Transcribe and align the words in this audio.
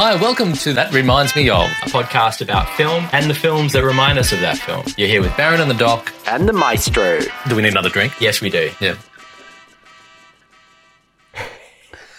Hi, 0.00 0.14
welcome 0.14 0.52
to 0.52 0.72
That 0.74 0.94
Reminds 0.94 1.34
Me 1.34 1.50
Of, 1.50 1.66
a 1.82 1.86
podcast 1.86 2.40
about 2.40 2.68
film 2.76 3.08
and 3.10 3.28
the 3.28 3.34
films 3.34 3.72
that 3.72 3.82
remind 3.82 4.16
us 4.16 4.30
of 4.30 4.38
that 4.38 4.56
film. 4.56 4.84
You're 4.96 5.08
here 5.08 5.20
with 5.20 5.36
Baron 5.36 5.60
and 5.60 5.68
the 5.68 5.74
Doc. 5.74 6.14
And 6.28 6.48
the 6.48 6.52
Maestro. 6.52 7.18
Do 7.48 7.56
we 7.56 7.62
need 7.62 7.72
another 7.72 7.88
drink? 7.88 8.12
Yes, 8.20 8.40
we 8.40 8.48
do. 8.48 8.70
Yeah. 8.80 8.94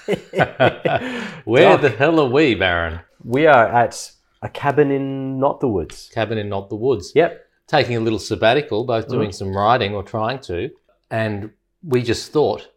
Where 1.46 1.78
the 1.78 1.89
hell 1.97 2.20
are 2.20 2.29
we, 2.29 2.54
Baron? 2.54 3.00
We 3.23 3.47
are 3.47 3.68
at 3.70 4.11
a 4.41 4.50
cabin 4.50 4.91
in 4.91 5.39
Not 5.39 5.61
the 5.61 5.70
Woods. 5.70 6.11
Cabin 6.14 6.38
in 6.38 6.50
Not 6.50 6.70
the 6.70 6.75
Woods. 6.75 7.14
Yep. 7.16 7.46
Taking 7.68 7.96
a 7.96 8.02
little 8.02 8.20
sabbatical, 8.20 8.84
both 8.84 9.05
mm-hmm. 9.05 9.14
doing 9.14 9.32
some 9.32 9.55
writing 9.55 9.96
or 9.96 10.04
trying 10.04 10.39
to. 10.39 10.70
And 11.09 11.52
we 11.82 12.04
just 12.04 12.34
thought 12.34 12.68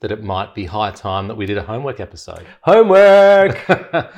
that 0.00 0.12
it 0.12 0.22
might 0.22 0.54
be 0.54 0.66
high 0.66 0.90
time 0.90 1.28
that 1.28 1.36
we 1.36 1.46
did 1.46 1.56
a 1.56 1.62
homework 1.62 1.98
episode. 1.98 2.44
Homework! 2.60 3.66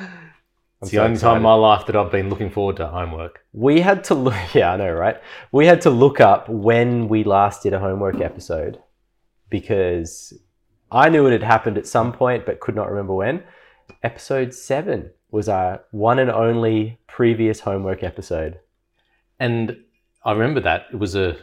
it's 0.83 0.91
the 0.91 0.97
so 0.97 1.03
only 1.03 1.17
time 1.19 1.37
in 1.37 1.43
my 1.43 1.53
life 1.53 1.85
that 1.87 1.95
I've 1.95 2.11
been 2.11 2.29
looking 2.29 2.49
forward 2.49 2.77
to 2.77 2.87
homework. 2.87 3.43
we 3.53 3.81
had 3.81 4.03
to 4.05 4.15
look, 4.15 4.35
yeah, 4.53 4.73
I 4.73 4.77
know, 4.77 4.91
right? 4.91 5.17
We 5.51 5.65
had 5.65 5.81
to 5.81 5.89
look 5.89 6.19
up 6.19 6.47
when 6.49 7.07
we 7.07 7.23
last 7.23 7.63
did 7.63 7.73
a 7.73 7.79
homework 7.79 8.21
episode 8.21 8.81
because 9.49 10.33
I 10.91 11.09
knew 11.09 11.25
it 11.27 11.31
had 11.31 11.43
happened 11.43 11.77
at 11.77 11.87
some 11.87 12.11
point, 12.11 12.45
but 12.45 12.59
could 12.59 12.75
not 12.75 12.89
remember 12.89 13.13
when. 13.15 13.43
Episode 14.03 14.53
seven 14.53 15.11
was 15.31 15.49
our 15.49 15.81
one 15.91 16.19
and 16.19 16.29
only 16.29 16.99
previous 17.07 17.59
homework 17.59 18.03
episode. 18.03 18.59
And 19.39 19.77
I 20.23 20.31
remember 20.31 20.61
that. 20.61 20.85
It 20.93 20.99
was 20.99 21.15
a 21.15 21.37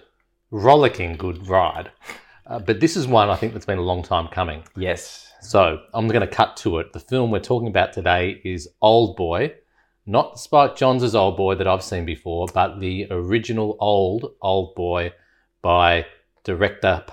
rollicking 0.51 1.17
good 1.17 1.49
ride. 1.49 1.91
Uh, 2.47 2.59
but 2.59 2.81
this 2.81 2.97
is 2.97 3.07
one 3.07 3.31
I 3.31 3.37
think 3.37 3.53
that's 3.53 3.67
been 3.67 3.79
a 3.79 3.83
long 3.83 4.03
time 4.03 4.29
coming. 4.29 4.65
Yes. 4.77 5.33
So 5.41 5.81
I'm 5.95 6.09
going 6.09 6.21
to 6.21 6.27
cut 6.27 6.57
to 6.59 6.79
it. 6.79 6.93
The 6.93 7.01
film 7.01 7.31
we're 7.31 7.41
talking 7.41 7.69
about 7.69 7.93
today 7.93 8.41
is 8.45 8.69
Old 8.83 9.17
Boy, 9.17 9.55
not 10.07 10.39
Spike 10.39 10.77
Jonze's 10.77 11.15
Old 11.15 11.37
Boy 11.37 11.55
that 11.55 11.67
I've 11.67 11.83
seen 11.83 12.05
before, 12.05 12.47
but 12.53 12.81
the 12.81 13.07
original 13.11 13.77
old 13.81 14.33
Old 14.43 14.75
Boy 14.75 15.13
by 15.63 16.07
director 16.45 17.05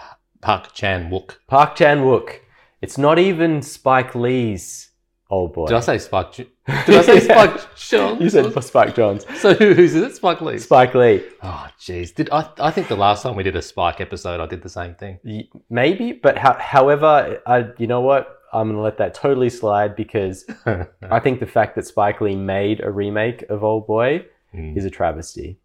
Park 0.41 0.73
Chan 0.73 1.09
Wook. 1.09 1.37
Park 1.47 1.75
Chan 1.75 1.99
Wook. 1.99 2.39
It's 2.81 2.97
not 2.97 3.17
even 3.17 3.61
Spike 3.61 4.13
Lee's 4.15 4.91
old 5.29 5.53
boy. 5.53 5.67
Did 5.67 5.75
I 5.75 5.79
say 5.81 5.97
Spike? 5.97 6.31
Did 6.33 6.49
I 6.67 7.01
say 7.01 7.19
Spike 7.19 7.51
Jonze? 7.75 8.21
You 8.21 8.29
said 8.29 8.63
Spike 8.63 8.95
Jonze. 8.95 9.35
So 9.37 9.53
who- 9.53 9.73
who's 9.73 9.93
it? 9.95 10.15
Spike 10.15 10.41
Lee. 10.41 10.57
Spike 10.57 10.93
Lee. 10.95 11.23
Oh, 11.43 11.67
jeez. 11.79 12.13
Did 12.15 12.29
I? 12.31 12.49
I 12.59 12.71
think 12.71 12.87
the 12.87 12.95
last 12.95 13.23
time 13.23 13.35
we 13.35 13.43
did 13.43 13.55
a 13.55 13.61
Spike 13.61 13.99
episode, 14.01 14.39
I 14.39 14.45
did 14.45 14.61
the 14.63 14.69
same 14.69 14.95
thing. 14.95 15.19
Y- 15.23 15.47
Maybe, 15.69 16.11
but 16.13 16.37
ho- 16.37 16.57
however, 16.59 17.41
I, 17.45 17.67
you 17.77 17.87
know 17.87 18.01
what? 18.01 18.33
I'm 18.53 18.67
going 18.67 18.77
to 18.77 18.81
let 18.81 18.97
that 18.99 19.13
totally 19.13 19.49
slide 19.49 19.95
because 19.95 20.45
I 21.11 21.19
think 21.19 21.41
the 21.41 21.45
fact 21.45 21.75
that 21.75 21.85
Spike 21.85 22.21
Lee 22.21 22.35
made 22.35 22.81
a 22.81 22.89
remake 22.89 23.43
of 23.49 23.63
Old 23.63 23.85
Boy 23.87 24.25
Mm. 24.55 24.77
is 24.77 24.85
a 24.85 24.89
travesty. 24.89 25.59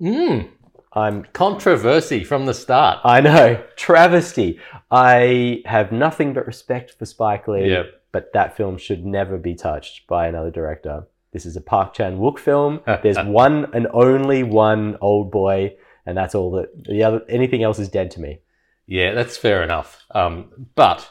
Mm, 0.00 0.50
I'm, 0.92 1.24
controversy 1.32 2.22
from 2.22 2.44
the 2.44 2.52
start. 2.52 3.00
I 3.02 3.22
know, 3.22 3.62
travesty. 3.76 4.60
I 4.90 5.62
have 5.64 5.90
nothing 5.92 6.34
but 6.34 6.46
respect 6.46 6.92
for 6.98 7.06
Spike 7.06 7.48
Lee, 7.48 7.70
Yep. 7.70 7.86
But 8.14 8.32
that 8.32 8.56
film 8.56 8.78
should 8.78 9.04
never 9.04 9.36
be 9.36 9.54
touched 9.56 10.06
by 10.06 10.28
another 10.28 10.50
director. 10.52 11.04
This 11.32 11.44
is 11.44 11.56
a 11.56 11.60
Park 11.60 11.94
Chan 11.94 12.16
Wook 12.18 12.38
film. 12.38 12.80
There's 13.02 13.18
one 13.18 13.66
and 13.74 13.88
only 13.92 14.44
one 14.44 14.96
Old 15.00 15.32
Boy, 15.32 15.74
and 16.06 16.16
that's 16.16 16.34
all 16.36 16.52
that. 16.52 16.68
The 16.84 17.02
other 17.02 17.22
anything 17.28 17.62
else 17.64 17.80
is 17.80 17.88
dead 17.88 18.12
to 18.12 18.20
me. 18.20 18.38
Yeah, 18.86 19.14
that's 19.14 19.36
fair 19.36 19.62
enough. 19.64 20.06
Um, 20.12 20.68
but 20.76 21.10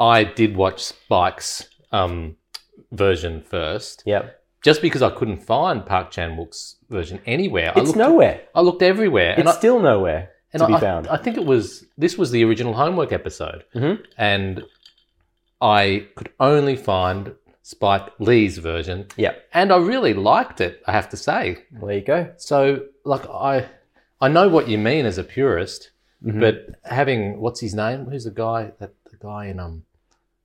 I 0.00 0.24
did 0.24 0.56
watch 0.56 0.82
Spike's 0.82 1.68
um, 1.92 2.36
version 2.90 3.42
first, 3.42 4.02
Yep, 4.06 4.42
just 4.62 4.82
because 4.82 5.02
I 5.02 5.10
couldn't 5.10 5.38
find 5.38 5.86
Park 5.86 6.10
Chan 6.10 6.36
Wook's 6.36 6.76
version 6.90 7.20
anywhere. 7.26 7.72
I 7.76 7.78
it's 7.80 7.88
looked, 7.88 7.98
nowhere. 7.98 8.40
I 8.56 8.60
looked 8.60 8.82
everywhere, 8.82 9.30
and, 9.38 9.40
It's 9.46 9.56
I, 9.56 9.58
still 9.58 9.78
nowhere 9.78 10.30
and 10.52 10.60
to 10.62 10.66
be 10.66 10.74
I, 10.74 10.80
found. 10.80 11.06
I 11.06 11.16
think 11.16 11.36
it 11.36 11.44
was 11.44 11.86
this 11.96 12.18
was 12.18 12.30
the 12.32 12.42
original 12.44 12.74
homework 12.74 13.12
episode, 13.12 13.64
Mhm. 13.74 14.00
and 14.18 14.64
I 15.60 16.06
could 16.16 16.30
only 16.40 16.76
find 16.76 17.34
Spike 17.62 18.08
Lee's 18.18 18.58
version, 18.58 19.06
Yeah. 19.16 19.32
and 19.52 19.72
I 19.72 19.78
really 19.78 20.14
liked 20.14 20.60
it. 20.60 20.82
I 20.86 20.92
have 20.92 21.08
to 21.10 21.16
say. 21.16 21.58
Well, 21.72 21.88
there 21.88 21.98
you 21.98 22.04
go. 22.04 22.32
So, 22.36 22.84
like, 23.04 23.28
I 23.28 23.66
I 24.20 24.28
know 24.28 24.48
what 24.48 24.68
you 24.68 24.78
mean 24.78 25.04
as 25.06 25.18
a 25.18 25.24
purist, 25.24 25.90
Mhm. 26.24 26.40
but 26.40 26.66
having 26.84 27.40
what's 27.40 27.60
his 27.60 27.74
name? 27.74 28.06
Who's 28.06 28.24
the 28.24 28.30
guy 28.30 28.72
that 28.78 28.92
the 29.10 29.16
guy 29.18 29.46
in 29.46 29.58
um 29.60 29.82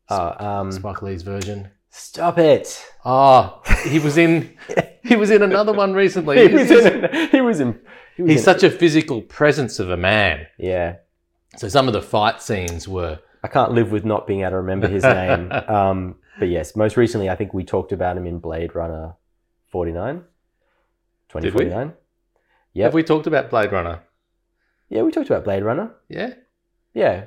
Uh, 0.09 0.33
um, 0.39 0.71
Spike 0.71 1.01
Lee's 1.01 1.21
version? 1.23 1.69
stop 1.89 2.37
it. 2.37 2.83
Oh, 3.05 3.61
he 3.85 3.99
was 3.99 4.17
in 4.17 4.57
he 5.03 5.15
was 5.15 5.29
in 5.29 5.41
another 5.43 5.73
one 5.73 5.93
recently. 5.93 6.37
He 6.49 6.57
He's, 6.57 6.69
was 6.69 6.85
in. 6.85 7.29
He 7.31 7.41
was 7.41 7.59
in. 7.59 7.79
He 8.17 8.23
was 8.23 8.31
he's 8.31 8.39
in- 8.41 8.43
such 8.45 8.63
a 8.63 8.69
physical 8.71 9.21
presence 9.21 9.79
of 9.79 9.89
a 9.89 9.97
man. 9.97 10.47
Yeah, 10.57 10.95
So 11.57 11.67
some 11.69 11.87
of 11.87 11.93
the 11.93 12.01
fight 12.01 12.41
scenes 12.41 12.87
were 12.87 13.19
I 13.43 13.47
can't 13.47 13.71
live 13.71 13.91
with 13.91 14.05
not 14.05 14.27
being 14.27 14.41
able 14.41 14.51
to 14.51 14.57
remember 14.57 14.87
his 14.87 15.03
name. 15.19 15.51
Um, 15.51 16.15
but 16.39 16.49
yes, 16.49 16.75
most 16.75 16.97
recently, 16.97 17.29
I 17.29 17.35
think 17.35 17.53
we 17.53 17.63
talked 17.63 17.91
about 17.91 18.17
him 18.17 18.25
in 18.27 18.39
Blade 18.39 18.75
Runner 18.75 19.15
49. 19.69 20.23
2049. 21.29 21.93
Yep. 22.73 22.83
Have 22.85 22.93
we 22.93 23.03
talked 23.03 23.27
about 23.27 23.49
Blade 23.49 23.71
Runner? 23.71 24.01
Yeah, 24.89 25.03
we 25.03 25.11
talked 25.11 25.29
about 25.29 25.43
Blade 25.43 25.63
Runner. 25.63 25.91
Yeah, 26.09 26.33
Yeah. 26.93 27.25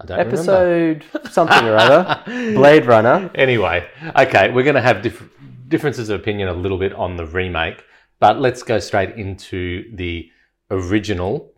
I 0.00 0.06
don't 0.06 0.18
remember. 0.18 0.36
Episode 0.36 1.04
something 1.30 1.64
or 1.68 1.76
other. 1.76 2.22
Blade 2.54 2.84
Runner. 2.84 3.30
Anyway, 3.36 3.88
okay, 4.16 4.50
we're 4.50 4.64
going 4.64 4.74
to 4.74 4.80
have 4.82 5.02
diff- 5.02 5.30
differences 5.68 6.08
of 6.10 6.18
opinion 6.20 6.48
a 6.48 6.52
little 6.52 6.78
bit 6.78 6.92
on 6.94 7.16
the 7.16 7.24
remake, 7.26 7.82
but 8.18 8.40
let's 8.40 8.62
go 8.64 8.80
straight 8.80 9.14
into 9.16 9.84
the 9.94 10.28
original. 10.70 11.52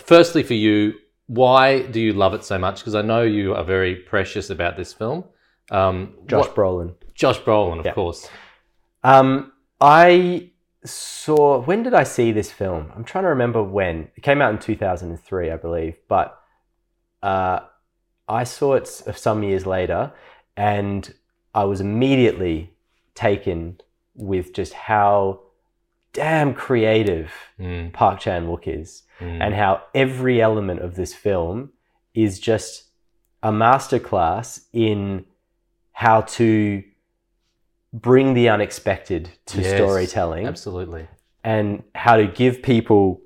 Firstly, 0.00 0.42
for 0.42 0.54
you, 0.54 0.94
why 1.26 1.82
do 1.82 2.00
you 2.00 2.12
love 2.12 2.34
it 2.34 2.44
so 2.44 2.58
much? 2.58 2.78
Because 2.80 2.94
I 2.94 3.02
know 3.02 3.22
you 3.22 3.54
are 3.54 3.64
very 3.64 3.96
precious 3.96 4.50
about 4.50 4.76
this 4.76 4.92
film. 4.92 5.24
Um, 5.70 6.14
Josh 6.26 6.46
what- 6.46 6.54
Brolin. 6.54 6.94
Josh 7.14 7.40
Brolin, 7.40 7.80
of 7.80 7.86
Yeah. 7.86 7.92
course. 7.94 8.28
Um, 9.02 9.52
I 9.80 10.50
saw. 10.84 11.60
When 11.62 11.82
did 11.82 11.94
I 11.94 12.04
see 12.04 12.30
this 12.32 12.52
film? 12.52 12.92
I'm 12.94 13.04
trying 13.04 13.24
to 13.24 13.28
remember 13.30 13.62
when. 13.62 14.08
It 14.16 14.22
came 14.22 14.40
out 14.42 14.52
in 14.52 14.58
2003, 14.58 15.50
I 15.50 15.56
believe. 15.56 15.96
But 16.08 16.38
uh, 17.22 17.60
I 18.28 18.44
saw 18.44 18.74
it 18.74 18.86
some 18.86 19.42
years 19.42 19.66
later, 19.66 20.12
and 20.56 21.12
I 21.54 21.64
was 21.64 21.80
immediately 21.80 22.72
taken 23.14 23.80
with 24.14 24.52
just 24.52 24.72
how 24.74 25.40
damn 26.16 26.54
creative 26.54 27.30
Mm, 27.60 27.92
Park 27.92 28.20
Chan 28.20 28.46
Wook 28.46 28.66
is, 28.66 29.04
mm. 29.18 29.40
and 29.40 29.54
how 29.54 29.82
every 29.94 30.42
element 30.42 30.80
of 30.80 30.94
this 30.94 31.14
film 31.14 31.70
is 32.14 32.38
just 32.38 32.84
a 33.42 33.50
masterclass 33.50 34.66
in 34.72 35.24
how 35.92 36.20
to 36.22 36.82
bring 37.92 38.34
the 38.34 38.48
unexpected 38.50 39.30
to 39.46 39.62
Yes, 39.62 39.74
storytelling 39.74 40.46
Absolutely. 40.46 41.06
and 41.42 41.82
how 41.94 42.16
to 42.16 42.26
give 42.26 42.62
people 42.62 43.22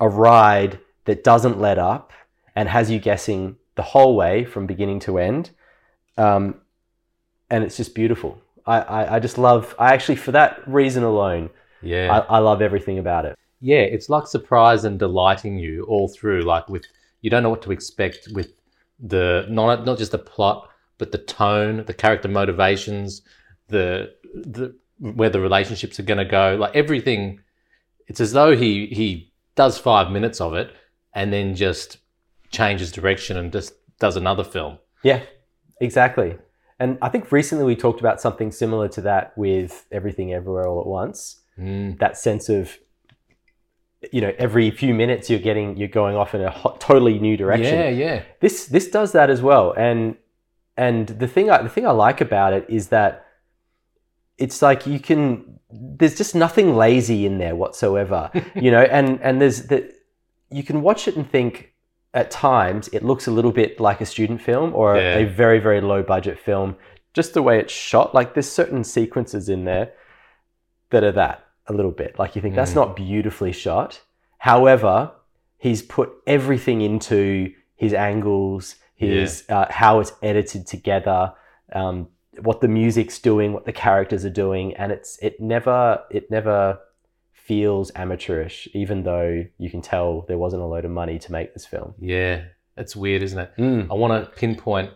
a 0.00 0.08
ride 0.08 0.78
that 1.04 1.24
doesn't 1.24 1.58
let 1.58 1.78
up 1.78 2.12
and 2.54 2.68
has 2.68 2.90
you 2.90 2.98
guessing 2.98 3.56
the 3.76 3.82
whole 3.82 4.14
way 4.16 4.44
from 4.44 4.66
beginning 4.66 5.00
to 5.00 5.18
end. 5.18 5.50
Um, 6.18 6.60
and 7.48 7.64
it's 7.64 7.78
just 7.78 7.94
beautiful. 7.94 8.38
I, 8.66 8.80
I, 8.80 9.16
I 9.16 9.18
just 9.18 9.38
love, 9.38 9.74
I 9.78 9.94
actually, 9.94 10.16
for 10.16 10.32
that 10.32 10.60
reason 10.68 11.02
alone, 11.04 11.48
Yeah. 11.82 12.24
I, 12.28 12.36
I 12.36 12.38
love 12.38 12.62
everything 12.62 12.98
about 12.98 13.24
it. 13.24 13.36
yeah, 13.60 13.80
it's 13.80 14.08
like 14.08 14.26
surprise 14.26 14.84
and 14.84 14.98
delighting 14.98 15.58
you 15.58 15.84
all 15.84 16.08
through. 16.08 16.42
Like 16.42 16.68
with 16.68 16.84
you 17.20 17.30
don't 17.30 17.42
know 17.42 17.50
what 17.50 17.62
to 17.62 17.72
expect 17.72 18.28
with 18.32 18.52
the 18.98 19.46
not 19.48 19.84
not 19.84 19.98
just 19.98 20.12
the 20.12 20.18
plot, 20.18 20.68
but 20.98 21.12
the 21.12 21.18
tone, 21.18 21.84
the 21.86 21.94
character 21.94 22.28
motivations, 22.28 23.22
the 23.68 24.14
the 24.34 24.74
where 24.98 25.30
the 25.30 25.40
relationships 25.40 25.98
are 25.98 26.04
going 26.04 26.18
to 26.18 26.24
go. 26.24 26.56
Like 26.58 26.74
everything, 26.76 27.40
it's 28.06 28.20
as 28.20 28.32
though 28.32 28.56
he 28.56 28.86
he 28.86 29.32
does 29.54 29.78
five 29.78 30.10
minutes 30.10 30.40
of 30.40 30.54
it 30.54 30.72
and 31.14 31.32
then 31.32 31.54
just 31.54 31.98
changes 32.50 32.92
direction 32.92 33.36
and 33.36 33.52
just 33.52 33.74
does 33.98 34.16
another 34.16 34.44
film. 34.44 34.78
Yeah, 35.02 35.20
exactly. 35.80 36.36
And 36.78 36.98
I 37.02 37.08
think 37.10 37.30
recently 37.30 37.64
we 37.64 37.76
talked 37.76 38.00
about 38.00 38.20
something 38.20 38.50
similar 38.50 38.88
to 38.88 39.00
that 39.02 39.36
with 39.36 39.86
Everything 39.92 40.32
Everywhere 40.32 40.66
All 40.66 40.80
at 40.80 40.86
Once. 40.86 41.41
Mm, 41.58 41.98
That 41.98 42.16
sense 42.16 42.48
of, 42.48 42.78
you 44.12 44.20
know, 44.20 44.32
every 44.38 44.70
few 44.70 44.94
minutes 44.94 45.30
you're 45.30 45.38
getting, 45.38 45.76
you're 45.76 45.88
going 45.88 46.16
off 46.16 46.34
in 46.34 46.40
a 46.40 46.50
hot, 46.50 46.80
totally 46.80 47.18
new 47.18 47.36
direction. 47.36 47.74
yeah, 47.78 47.88
yeah. 47.88 48.22
This 48.40 48.66
this 48.66 48.88
does 48.88 49.12
that 49.12 49.30
as 49.30 49.42
well. 49.42 49.72
And 49.76 50.16
and 50.76 51.06
the 51.08 51.28
thing 51.28 51.50
I 51.50 51.62
the 51.62 51.68
thing 51.68 51.86
I 51.86 51.90
like 51.92 52.20
about 52.20 52.52
it 52.52 52.64
is 52.68 52.88
that 52.88 53.26
it's 54.38 54.62
like 54.62 54.86
you 54.86 54.98
can. 54.98 55.58
There's 55.70 56.16
just 56.16 56.34
nothing 56.34 56.74
lazy 56.76 57.24
in 57.26 57.38
there 57.38 57.54
whatsoever, 57.54 58.30
you 58.54 58.70
know. 58.70 58.82
And 58.82 59.20
and 59.22 59.40
there's 59.40 59.64
the 59.68 59.92
you 60.50 60.62
can 60.62 60.82
watch 60.82 61.06
it 61.08 61.16
and 61.16 61.30
think 61.30 61.72
at 62.14 62.30
times 62.30 62.88
it 62.88 63.02
looks 63.02 63.26
a 63.26 63.30
little 63.30 63.52
bit 63.52 63.78
like 63.80 64.00
a 64.00 64.06
student 64.06 64.40
film 64.42 64.74
or 64.74 64.96
Yeah. 64.96 65.18
a 65.18 65.24
very 65.26 65.58
very 65.60 65.80
low 65.80 66.02
budget 66.02 66.38
film 66.38 66.76
just 67.14 67.34
the 67.34 67.42
way 67.42 67.58
it's 67.60 67.72
shot. 67.72 68.14
Like 68.14 68.34
there's 68.34 68.50
certain 68.50 68.84
sequences 68.84 69.48
in 69.48 69.64
there 69.64 69.92
that 70.90 71.04
are 71.04 71.12
that 71.12 71.41
a 71.66 71.72
little 71.72 71.90
bit. 71.92 72.18
Like 72.18 72.34
you 72.36 72.42
think 72.42 72.54
that's 72.54 72.72
Mm. 72.72 72.76
not 72.76 72.96
beautifully 72.96 73.52
shot. 73.52 74.00
However, 74.38 75.12
he's 75.58 75.82
put 75.82 76.10
everything 76.26 76.80
into 76.82 77.52
his 77.76 77.94
angles, 77.94 78.76
his 78.94 79.44
uh, 79.48 79.66
how 79.70 80.00
it's 80.00 80.12
edited 80.22 80.66
together, 80.66 81.32
um, 81.72 82.08
what 82.40 82.60
the 82.60 82.68
music's 82.68 83.18
doing, 83.18 83.52
what 83.52 83.64
the 83.66 83.72
characters 83.72 84.24
are 84.24 84.30
doing, 84.30 84.74
and 84.76 84.90
it's 84.92 85.18
it 85.22 85.40
never 85.40 86.02
it 86.10 86.30
never 86.30 86.78
feels 87.32 87.90
amateurish, 87.96 88.68
even 88.72 89.02
though 89.02 89.44
you 89.58 89.68
can 89.70 89.82
tell 89.82 90.22
there 90.28 90.38
wasn't 90.38 90.62
a 90.62 90.66
load 90.66 90.84
of 90.84 90.90
money 90.90 91.18
to 91.18 91.32
make 91.32 91.52
this 91.54 91.66
film. 91.66 91.94
Yeah, 91.98 92.44
it's 92.76 92.94
weird, 92.94 93.22
isn't 93.22 93.38
it? 93.38 93.50
Mm. 93.58 93.90
I 93.90 93.94
want 93.94 94.24
to 94.24 94.30
pinpoint, 94.38 94.90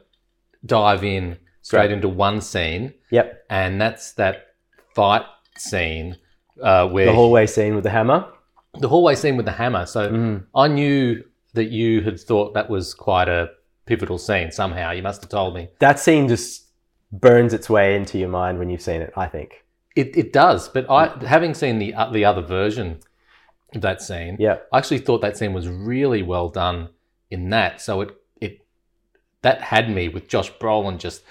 dive 0.65 1.03
in 1.05 1.39
straight 1.63 1.91
into 1.91 2.09
one 2.09 2.41
scene, 2.41 2.95
Yep, 3.11 3.45
and 3.51 3.81
that's 3.81 4.13
that 4.13 4.47
fight 4.95 5.23
scene 5.59 6.17
uh, 6.63 6.89
where 6.89 7.07
the 7.07 7.13
hallway 7.15 7.47
scene 7.47 7.75
with 7.75 7.85
the 7.85 7.91
hammer. 7.91 8.27
the 8.79 8.89
hallway 8.89 9.15
scene 9.15 9.37
with 9.37 9.47
the 9.47 9.53
hammer. 9.53 9.87
So 9.87 10.11
Mm. 10.11 10.45
I 10.55 10.69
knew 10.69 11.23
that 11.55 11.71
you 11.71 12.03
had 12.03 12.21
thought 12.21 12.55
that 12.55 12.69
was 12.69 12.93
quite 12.95 13.29
a 13.29 13.51
pivotal 13.87 14.19
scene 14.19 14.51
somehow. 14.51 14.91
You 14.93 15.03
must 15.03 15.23
have 15.23 15.31
told 15.31 15.55
me. 15.55 15.69
That 15.79 15.99
scene 15.99 16.29
just 16.29 16.67
burns 17.13 17.55
its 17.55 17.71
way 17.71 17.97
into 17.97 18.19
your 18.19 18.29
mind 18.29 18.59
when 18.59 18.69
you've 18.71 18.83
seen 18.83 19.01
it. 19.01 19.13
I 19.17 19.27
think. 19.27 19.65
It, 19.95 20.15
it 20.17 20.33
does, 20.33 20.69
but 20.69 20.91
I, 20.91 21.09
having 21.25 21.55
seen 21.55 21.79
the 21.79 21.95
uh, 21.95 22.11
the 22.11 22.25
other 22.27 22.43
version 22.43 23.01
of 23.75 23.81
that 23.81 24.03
scene, 24.03 24.37
Yeah. 24.39 24.59
I 24.73 24.79
actually 24.79 24.99
thought 24.99 25.23
that 25.23 25.37
scene 25.39 25.55
was 25.55 25.69
really 25.69 26.23
well 26.23 26.49
done 26.51 26.91
in 27.31 27.49
that. 27.51 27.81
So 27.81 28.03
it 28.03 28.11
it 28.41 28.61
that 29.41 29.63
had 29.63 29.89
me 29.89 30.09
with 30.11 30.29
Josh 30.29 30.53
Brolin. 30.61 30.99
Just 30.99 31.23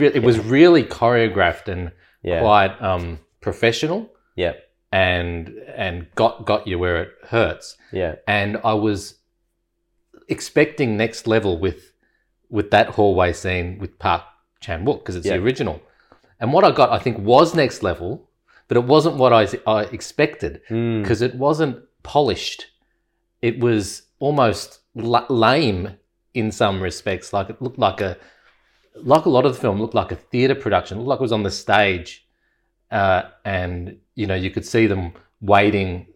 it 0.00 0.22
was 0.22 0.38
really 0.56 0.84
choreographed 0.84 1.66
and 1.66 1.90
Yeah. 2.22 2.40
quite 2.40 2.80
um, 2.80 3.18
professional, 3.40 4.08
Yeah. 4.36 4.52
and 4.92 5.48
and 5.76 6.06
got 6.14 6.46
got 6.46 6.66
you 6.68 6.78
where 6.78 7.02
it 7.02 7.10
hurts. 7.28 7.76
Yeah. 7.92 8.16
And 8.28 8.58
I 8.64 8.74
was 8.74 9.14
expecting 10.28 10.96
next 10.96 11.26
level 11.26 11.58
with 11.58 11.92
with 12.48 12.70
that 12.70 12.90
hallway 12.90 13.32
scene 13.32 13.78
with 13.78 13.98
Park 13.98 14.22
Chan 14.60 14.84
Wook 14.84 14.98
because 15.00 15.16
it's 15.16 15.26
Yeah. 15.26 15.36
the 15.36 15.42
original. 15.42 15.80
And 16.38 16.52
what 16.52 16.64
I 16.64 16.70
got, 16.70 16.90
I 16.90 16.98
think, 16.98 17.18
was 17.18 17.54
next 17.54 17.82
level, 17.82 18.28
but 18.68 18.76
it 18.76 18.84
wasn't 18.84 19.16
what 19.16 19.32
I, 19.32 19.48
I 19.66 19.82
expected 19.84 20.60
Mm. 20.70 21.02
because 21.02 21.22
it 21.22 21.34
wasn't 21.34 21.82
polished. 22.02 22.66
It 23.42 23.58
was 23.58 24.02
almost 24.18 24.80
la- 24.94 25.26
lame 25.28 25.96
in 26.34 26.52
some 26.52 26.80
respects. 26.82 27.32
Like 27.32 27.50
it 27.50 27.60
looked 27.60 27.78
like 27.78 28.00
a 28.00 28.16
like 28.94 29.26
a 29.26 29.30
lot 29.30 29.44
of 29.44 29.54
the 29.54 29.60
film 29.60 29.80
looked 29.80 29.94
like 29.94 30.12
a 30.12 30.16
theatre 30.16 30.54
production. 30.54 30.96
It 30.96 31.00
looked 31.00 31.08
like 31.10 31.20
it 31.20 31.22
was 31.22 31.32
on 31.32 31.42
the 31.42 31.50
stage, 31.50 32.25
uh, 32.90 33.22
and 33.44 33.98
you 34.14 34.26
know 34.26 34.34
you 34.34 34.50
could 34.50 34.66
see 34.66 34.86
them 34.86 35.12
waiting, 35.40 36.06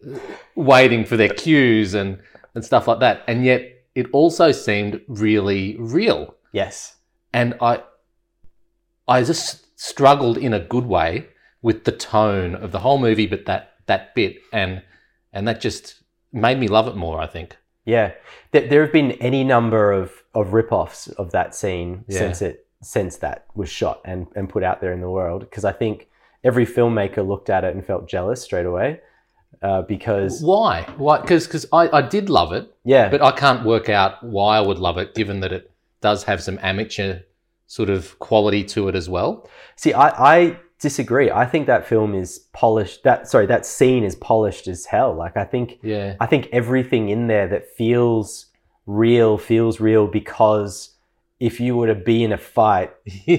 waiting 0.55 1.05
for 1.05 1.17
their 1.17 1.29
cues 1.29 1.93
and 1.93 2.19
and 2.55 2.65
stuff 2.65 2.87
like 2.87 2.99
that. 2.99 3.23
And 3.27 3.45
yet 3.45 3.85
it 3.95 4.07
also 4.11 4.51
seemed 4.51 5.01
really 5.07 5.75
real. 5.77 6.35
Yes. 6.51 6.95
And 7.33 7.55
I 7.61 7.83
I 9.07 9.23
just 9.23 9.79
struggled 9.79 10.37
in 10.37 10.53
a 10.53 10.59
good 10.59 10.85
way 10.85 11.27
with 11.61 11.83
the 11.83 11.91
tone 11.91 12.55
of 12.55 12.71
the 12.71 12.79
whole 12.79 12.97
movie, 12.99 13.27
but 13.27 13.45
that 13.45 13.73
that 13.87 14.15
bit 14.15 14.37
and 14.51 14.81
and 15.33 15.47
that 15.47 15.61
just 15.61 16.03
made 16.33 16.59
me 16.59 16.67
love 16.67 16.87
it 16.87 16.95
more. 16.95 17.19
I 17.21 17.27
think. 17.27 17.57
Yeah. 17.85 18.11
There, 18.51 18.67
there 18.67 18.81
have 18.83 18.93
been 18.93 19.11
any 19.13 19.43
number 19.43 19.91
of 19.91 20.11
of 20.33 20.53
rip-offs 20.53 21.07
of 21.09 21.31
that 21.31 21.53
scene 21.55 22.05
Yeah. 22.07 22.19
since 22.19 22.41
it 22.41 22.65
since 22.81 23.17
that 23.17 23.45
was 23.55 23.69
shot 23.69 24.01
and 24.05 24.27
and 24.35 24.49
put 24.49 24.63
out 24.63 24.81
there 24.81 24.93
in 24.93 25.01
the 25.01 25.09
world 25.09 25.41
because 25.41 25.65
I 25.65 25.71
think 25.71 26.07
every 26.43 26.65
filmmaker 26.65 27.25
looked 27.27 27.49
at 27.49 27.63
it 27.63 27.75
and 27.75 27.85
felt 27.85 28.07
jealous 28.07 28.41
straight 28.41 28.65
away 28.65 28.99
uh, 29.61 29.81
because 29.83 30.41
Why? 30.41 30.83
Why? 30.97 31.21
Because 31.21 31.45
because 31.45 31.65
I, 31.71 31.89
I 31.97 32.01
did 32.01 32.29
love 32.29 32.51
it, 32.53 32.73
yeah. 32.83 33.09
but 33.09 33.21
I 33.21 33.31
can't 33.31 33.65
work 33.65 33.89
out 33.89 34.23
why 34.23 34.57
I 34.57 34.61
would 34.61 34.79
love 34.79 34.97
it, 34.97 35.13
given 35.13 35.39
that 35.41 35.51
it 35.51 35.71
does 36.01 36.23
have 36.23 36.41
some 36.41 36.57
amateur 36.61 37.19
sort 37.67 37.89
of 37.89 38.17
quality 38.19 38.63
to 38.65 38.87
it 38.87 38.95
as 38.95 39.07
well. 39.07 39.47
See, 39.75 39.93
I, 39.93 40.07
I 40.35 40.59
disagree. 40.79 41.29
I 41.29 41.45
think 41.45 41.67
that 41.67 41.85
film 41.87 42.15
is 42.15 42.39
polished. 42.53 43.03
That 43.03 43.27
sorry, 43.27 43.45
that 43.47 43.65
scene 43.65 44.03
is 44.03 44.15
polished 44.15 44.67
as 44.67 44.85
hell. 44.85 45.13
Like 45.13 45.37
I 45.37 45.43
think 45.45 45.79
Yeah. 45.83 46.15
I 46.19 46.25
think 46.25 46.49
everything 46.51 47.09
in 47.09 47.27
there 47.27 47.47
that 47.49 47.69
feels 47.69 48.47
real 48.87 49.37
feels 49.37 49.79
real 49.79 50.07
because 50.07 50.95
if 51.39 51.59
you 51.59 51.75
were 51.75 51.87
to 51.87 51.95
be 51.95 52.23
in 52.23 52.31
a 52.31 52.37
fight, 52.37 52.93
yeah. 53.05 53.35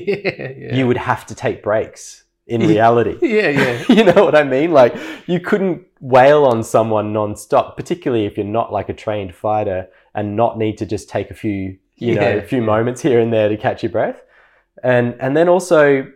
Yeah. 0.56 0.74
you 0.76 0.86
would 0.86 0.96
have 0.96 1.26
to 1.26 1.34
take 1.34 1.62
breaks 1.62 2.21
in 2.46 2.66
reality. 2.66 3.18
yeah. 3.22 3.48
Yeah. 3.48 3.84
you 3.88 4.04
know 4.04 4.24
what 4.24 4.34
I 4.34 4.44
mean? 4.44 4.72
Like 4.72 4.94
you 5.26 5.40
couldn't 5.40 5.86
wail 6.00 6.44
on 6.44 6.62
someone 6.62 7.12
non-stop, 7.12 7.76
particularly 7.76 8.26
if 8.26 8.36
you're 8.36 8.46
not 8.46 8.72
like 8.72 8.88
a 8.88 8.94
trained 8.94 9.34
fighter 9.34 9.88
and 10.14 10.36
not 10.36 10.58
need 10.58 10.78
to 10.78 10.86
just 10.86 11.08
take 11.08 11.30
a 11.30 11.34
few, 11.34 11.78
you 11.96 12.14
know, 12.14 12.38
a 12.38 12.42
few 12.42 12.60
yeah. 12.60 12.66
moments 12.66 13.00
here 13.00 13.20
and 13.20 13.32
there 13.32 13.48
to 13.48 13.56
catch 13.56 13.82
your 13.82 13.92
breath. 13.92 14.22
And 14.82 15.16
and 15.20 15.36
then 15.36 15.48
also 15.48 16.10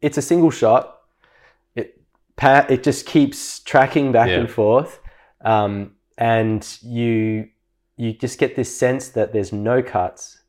it's 0.00 0.18
a 0.18 0.22
single 0.22 0.50
shot. 0.50 0.98
It 1.74 2.00
it 2.42 2.82
just 2.82 3.06
keeps 3.06 3.60
tracking 3.60 4.12
back 4.12 4.28
Yeah. 4.28 4.40
and 4.40 4.50
forth. 4.50 5.00
Um, 5.42 5.92
and 6.18 6.66
you 6.82 7.48
you 7.96 8.12
just 8.12 8.38
get 8.38 8.56
this 8.56 8.74
sense 8.76 9.08
that 9.10 9.32
there's 9.32 9.52
no 9.52 9.82
cuts 9.82 10.39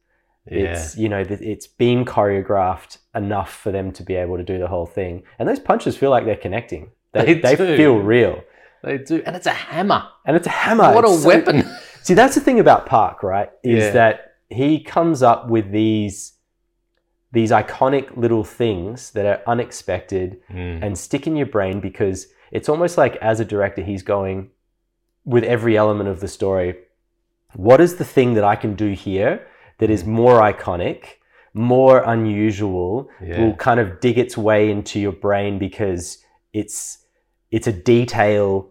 Yeah. 0.50 0.72
it's 0.74 0.98
you 0.98 1.08
know 1.08 1.24
it's 1.30 1.68
been 1.68 2.04
choreographed 2.04 2.98
enough 3.14 3.54
for 3.54 3.72
them 3.72 3.92
to 3.92 4.02
be 4.04 4.16
able 4.16 4.38
to 4.38 4.44
do 4.44 4.58
the 4.58 4.68
whole 4.68 4.88
thing 4.88 5.22
and 5.38 5.48
those 5.48 5.60
punches 5.60 5.96
feel 5.96 6.10
like 6.10 6.26
they're 6.26 6.36
connecting 6.36 6.90
they, 7.14 7.36
They 7.36 7.56
they, 7.56 7.78
feel 7.78 7.98
real 8.00 8.44
They 8.84 8.98
do, 8.98 9.22
and 9.26 9.36
it's 9.36 9.46
a 9.46 9.52
hammer. 9.52 10.04
and 10.26 10.36
it's 10.36 10.48
a 10.48 10.52
hammer 10.52 10.94
what 10.96 11.06
a 11.06 11.10
It's 11.14 11.22
so- 11.22 11.28
weapon! 11.28 11.64
see 12.02 12.16
that's 12.16 12.34
the 12.34 12.42
thing 12.42 12.60
about 12.60 12.88
park 12.88 13.22
right 13.22 13.52
is 13.64 13.84
Yeah. 13.86 13.92
that 13.92 14.34
he 14.50 14.80
comes 14.80 15.22
up 15.22 15.48
with 15.48 15.72
these 15.72 16.34
these 17.32 17.52
iconic 17.52 18.18
little 18.18 18.44
things 18.44 19.12
that 19.12 19.26
are 19.26 19.42
unexpected 19.48 20.42
Mm. 20.50 20.84
and 20.84 20.98
stick 20.98 21.28
in 21.28 21.36
your 21.36 21.46
brain 21.46 21.80
because 21.80 22.28
it's 22.52 22.68
almost 22.68 22.98
like 22.98 23.16
as 23.18 23.40
a 23.40 23.46
director 23.46 23.84
he's 23.84 24.02
going 24.04 24.50
with 25.24 25.44
every 25.44 25.78
element 25.78 26.10
of 26.10 26.20
the 26.20 26.28
story 26.28 26.76
what 27.54 27.80
is 27.80 27.96
the 27.98 28.04
thing 28.16 28.34
that 28.34 28.44
i 28.44 28.56
can 28.56 28.74
do 28.76 28.92
here 28.94 29.46
that 29.82 29.90
is 29.90 30.06
more 30.06 30.40
iconic 30.52 31.02
more 31.54 31.98
unusual 32.16 33.10
Yeah. 33.22 33.42
will 33.42 33.56
kind 33.56 33.80
of 33.80 34.00
dig 34.00 34.18
its 34.18 34.38
way 34.38 34.72
into 34.72 35.00
your 35.06 35.12
brain 35.12 35.60
because 35.60 36.04
it's 36.54 37.06
it's 37.56 37.68
a 37.68 37.74
detail 37.74 38.70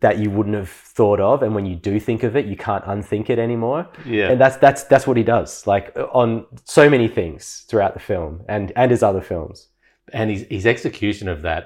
that 0.00 0.18
you 0.18 0.30
wouldn't 0.30 0.54
have 0.54 0.68
thought 0.68 1.18
of. 1.20 1.42
And 1.42 1.54
when 1.56 1.66
you 1.66 1.74
do 1.74 1.98
think 1.98 2.22
of 2.22 2.36
it 2.36 2.44
you 2.46 2.56
can't 2.56 2.84
unthink 2.84 3.30
it 3.30 3.38
anymore. 3.38 3.88
Yeah. 4.04 4.30
and 4.30 4.40
that's 4.42 4.56
that's 4.64 4.82
that's 4.84 5.06
what 5.06 5.16
he 5.16 5.22
does 5.22 5.66
like 5.66 5.86
uh, 5.96 6.02
on 6.22 6.44
so 6.64 6.90
many 6.90 7.08
things 7.08 7.64
throughout 7.68 7.94
the 7.94 8.00
film 8.00 8.42
and 8.48 8.72
and 8.76 8.90
his 8.90 9.02
other 9.02 9.22
films. 9.22 9.68
And 10.12 10.30
his, 10.30 10.42
his 10.50 10.66
execution 10.66 11.28
of 11.28 11.42
that 11.42 11.64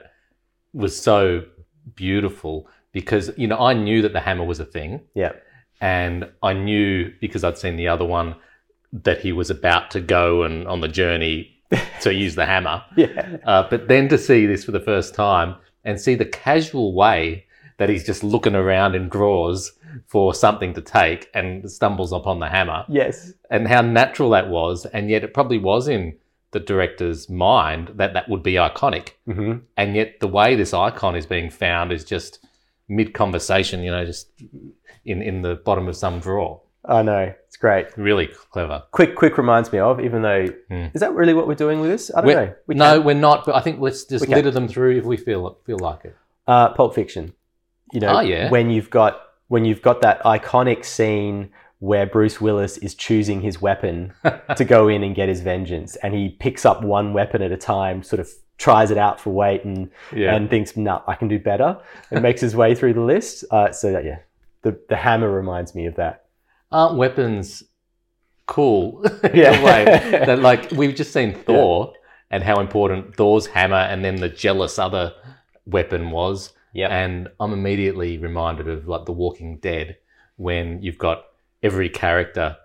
was 0.72 0.92
so 1.10 1.42
beautiful 1.94 2.68
because 2.92 3.30
you 3.36 3.46
know 3.48 3.58
I 3.58 3.72
knew 3.74 4.02
that 4.02 4.12
the 4.12 4.20
hammer 4.20 4.44
was 4.44 4.60
a 4.60 4.64
thing, 4.64 5.00
yeah. 5.14 5.32
And 5.80 6.18
I 6.50 6.52
knew 6.52 7.12
because 7.20 7.42
I'd 7.42 7.58
seen 7.58 7.76
the 7.76 7.88
other 7.88 8.04
one 8.04 8.36
that 8.92 9.20
he 9.20 9.32
was 9.32 9.50
about 9.50 9.90
to 9.92 10.00
go 10.00 10.42
and 10.42 10.66
on 10.68 10.80
the 10.80 10.88
journey 10.88 11.50
to 12.00 12.12
use 12.24 12.34
the 12.34 12.46
hammer. 12.46 12.82
yeah. 12.96 13.38
Uh, 13.44 13.66
but 13.68 13.88
then 13.88 14.08
to 14.08 14.18
see 14.18 14.46
this 14.46 14.64
for 14.64 14.72
the 14.72 14.80
first 14.80 15.14
time 15.14 15.56
and 15.84 16.00
see 16.00 16.14
the 16.14 16.24
casual 16.26 16.94
way 16.94 17.46
that 17.78 17.88
he's 17.88 18.04
just 18.04 18.22
looking 18.22 18.54
around 18.54 18.94
in 18.94 19.08
drawers 19.08 19.72
for 20.06 20.34
something 20.34 20.72
to 20.74 20.80
take 20.80 21.28
and 21.34 21.70
stumbles 21.70 22.12
upon 22.12 22.38
the 22.38 22.48
hammer. 22.48 22.84
Yes. 22.88 23.32
And 23.50 23.66
how 23.66 23.80
natural 23.80 24.30
that 24.30 24.48
was, 24.48 24.86
and 24.86 25.10
yet 25.10 25.24
it 25.24 25.34
probably 25.34 25.58
was 25.58 25.88
in 25.88 26.16
the 26.52 26.60
director's 26.60 27.28
mind 27.30 27.92
that 27.94 28.12
that 28.12 28.28
would 28.28 28.42
be 28.42 28.54
iconic. 28.54 29.10
Hmm 29.26 29.58
and 29.76 29.96
yet 29.96 30.20
the 30.20 30.28
way 30.28 30.54
this 30.54 30.74
icon 30.74 31.16
is 31.16 31.26
being 31.26 31.50
found 31.50 31.92
is 31.92 32.04
just 32.04 32.44
mid 32.88 33.14
conversation, 33.14 33.82
you 33.82 33.90
know, 33.90 34.04
just 34.04 34.28
in 35.04 35.22
in 35.22 35.42
the 35.42 35.56
bottom 35.56 35.88
of 35.88 35.96
some 35.96 36.20
drawer. 36.20 36.60
I 36.84 37.02
know 37.02 37.34
great. 37.62 37.86
Really 37.96 38.26
clever. 38.26 38.82
Quick, 38.90 39.14
quick 39.16 39.38
reminds 39.38 39.72
me 39.72 39.78
of. 39.78 40.00
Even 40.00 40.20
though, 40.20 40.46
Hmm. 40.68 40.86
is 40.92 41.00
that 41.00 41.14
really 41.14 41.32
what 41.32 41.46
we're 41.48 41.54
doing 41.54 41.80
with 41.80 41.88
this? 41.90 42.10
I 42.14 42.20
don't 42.20 42.26
We're- 42.26 42.46
know. 42.46 42.54
We 42.66 42.74
no, 42.74 43.00
we're 43.00 43.14
not. 43.14 43.46
But 43.46 43.54
I 43.56 43.60
think 43.60 43.80
let's 43.80 44.04
just 44.04 44.28
litter 44.28 44.50
them 44.50 44.68
through 44.68 44.98
if 44.98 45.04
we 45.04 45.16
feel 45.16 45.56
feel 45.64 45.78
like 45.78 46.04
it. 46.04 46.14
uh, 46.46 46.68
Pulp 46.74 46.94
Fiction. 46.94 47.32
You 47.92 48.00
know, 48.00 48.16
Oh, 48.18 48.20
yeah. 48.20 48.50
when 48.50 48.68
you've 48.70 48.90
got 48.90 49.20
when 49.48 49.64
you've 49.64 49.82
got 49.82 50.00
that 50.02 50.22
iconic 50.24 50.84
scene 50.84 51.50
where 51.78 52.06
Bruce 52.06 52.40
Willis 52.40 52.78
is 52.78 52.94
choosing 52.94 53.40
his 53.42 53.60
weapon 53.60 54.12
to 54.56 54.64
go 54.64 54.88
in 54.88 55.02
and 55.02 55.14
get 55.14 55.28
his 55.28 55.40
vengeance, 55.40 55.96
and 55.96 56.14
he 56.14 56.28
picks 56.30 56.64
up 56.64 56.82
one 56.82 57.12
weapon 57.12 57.42
at 57.42 57.50
a 57.52 57.56
time, 57.56 58.02
sort 58.02 58.20
of 58.20 58.28
tries 58.58 58.90
it 58.90 58.98
out 58.98 59.20
for 59.20 59.30
weight, 59.30 59.64
and 59.64 59.90
Yeah. 60.14 60.34
and 60.34 60.48
thinks, 60.50 60.76
"Nah, 60.76 61.02
I 61.06 61.14
can 61.16 61.28
do 61.28 61.38
better," 61.38 61.78
and 62.10 62.22
makes 62.22 62.40
his 62.40 62.54
way 62.56 62.74
through 62.74 62.94
the 62.94 63.00
list. 63.02 63.44
Uh, 63.50 63.70
so 63.72 63.92
that 63.92 64.04
yeah, 64.04 64.18
the 64.62 64.76
the 64.88 64.96
hammer 64.96 65.30
reminds 65.30 65.74
me 65.74 65.86
of 65.86 65.94
that. 65.96 66.21
Aren't 66.72 66.96
weapons 66.96 67.62
cool 68.46 69.02
in 69.24 69.36
Yeah. 69.36 69.60
a 69.60 69.64
way 69.64 69.84
that 70.26 70.38
like 70.40 70.70
we've 70.72 70.94
just 70.94 71.12
seen 71.12 71.34
Thor 71.34 71.92
and 72.30 72.42
how 72.42 72.60
important 72.60 73.16
Thor's 73.16 73.46
hammer 73.46 73.76
and 73.76 74.04
then 74.04 74.16
the 74.16 74.28
jealous 74.28 74.78
other 74.78 75.12
weapon 75.66 76.10
was. 76.10 76.52
Yep. 76.74 76.90
And 76.90 77.28
I'm 77.38 77.52
immediately 77.52 78.18
reminded 78.18 78.68
of 78.68 78.88
like 78.88 79.04
The 79.04 79.12
Walking 79.12 79.58
Dead 79.58 79.96
when 80.36 80.82
you've 80.82 80.98
got 80.98 81.24
every 81.62 81.88
character, 81.90 82.56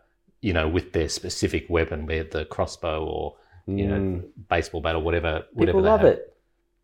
you 0.42 0.54
know, 0.54 0.68
with 0.68 0.94
their 0.94 1.10
specific 1.10 1.66
weapon, 1.70 2.06
be 2.06 2.16
it 2.16 2.32
the 2.32 2.46
crossbow 2.46 3.04
or 3.06 3.36
you 3.68 3.86
know 3.86 3.96
Mm. 4.00 4.24
baseball 4.50 4.80
bat 4.80 4.96
or 4.96 5.00
whatever. 5.00 5.44
whatever 5.54 5.80
People 5.80 5.82
love 5.82 6.00
have. 6.02 6.10
it. 6.10 6.34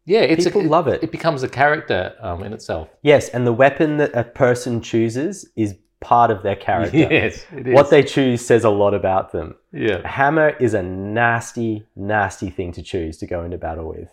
Yeah, 0.05 0.19
it's 0.19 0.43
People 0.43 0.63
a, 0.63 0.67
love 0.67 0.89
it. 0.89 1.01
It 1.01 1.13
becomes 1.13 1.43
a 1.43 1.47
character 1.47 2.13
um, 2.19 2.43
in 2.43 2.51
itself. 2.51 2.89
Yes, 3.03 3.29
and 3.29 3.47
the 3.47 3.53
weapon 3.53 3.95
that 3.97 4.13
a 4.13 4.25
person 4.25 4.81
chooses 4.81 5.49
is 5.55 5.75
part 6.03 6.29
of 6.31 6.43
their 6.43 6.55
character. 6.55 6.97
Yes, 7.11 7.45
it 7.55 7.67
is. 7.67 7.73
What 7.73 7.89
they 7.89 8.03
choose 8.03 8.45
says 8.45 8.63
a 8.63 8.69
lot 8.69 8.93
about 8.93 9.31
them. 9.31 9.55
Yeah 9.71 9.99
hammer 10.07 10.49
is 10.59 10.73
a 10.73 10.83
nasty, 10.83 11.85
nasty 11.95 12.49
thing 12.57 12.71
to 12.73 12.81
choose 12.83 13.17
to 13.19 13.25
go 13.27 13.43
into 13.45 13.57
battle 13.57 13.87
with. 13.95 14.09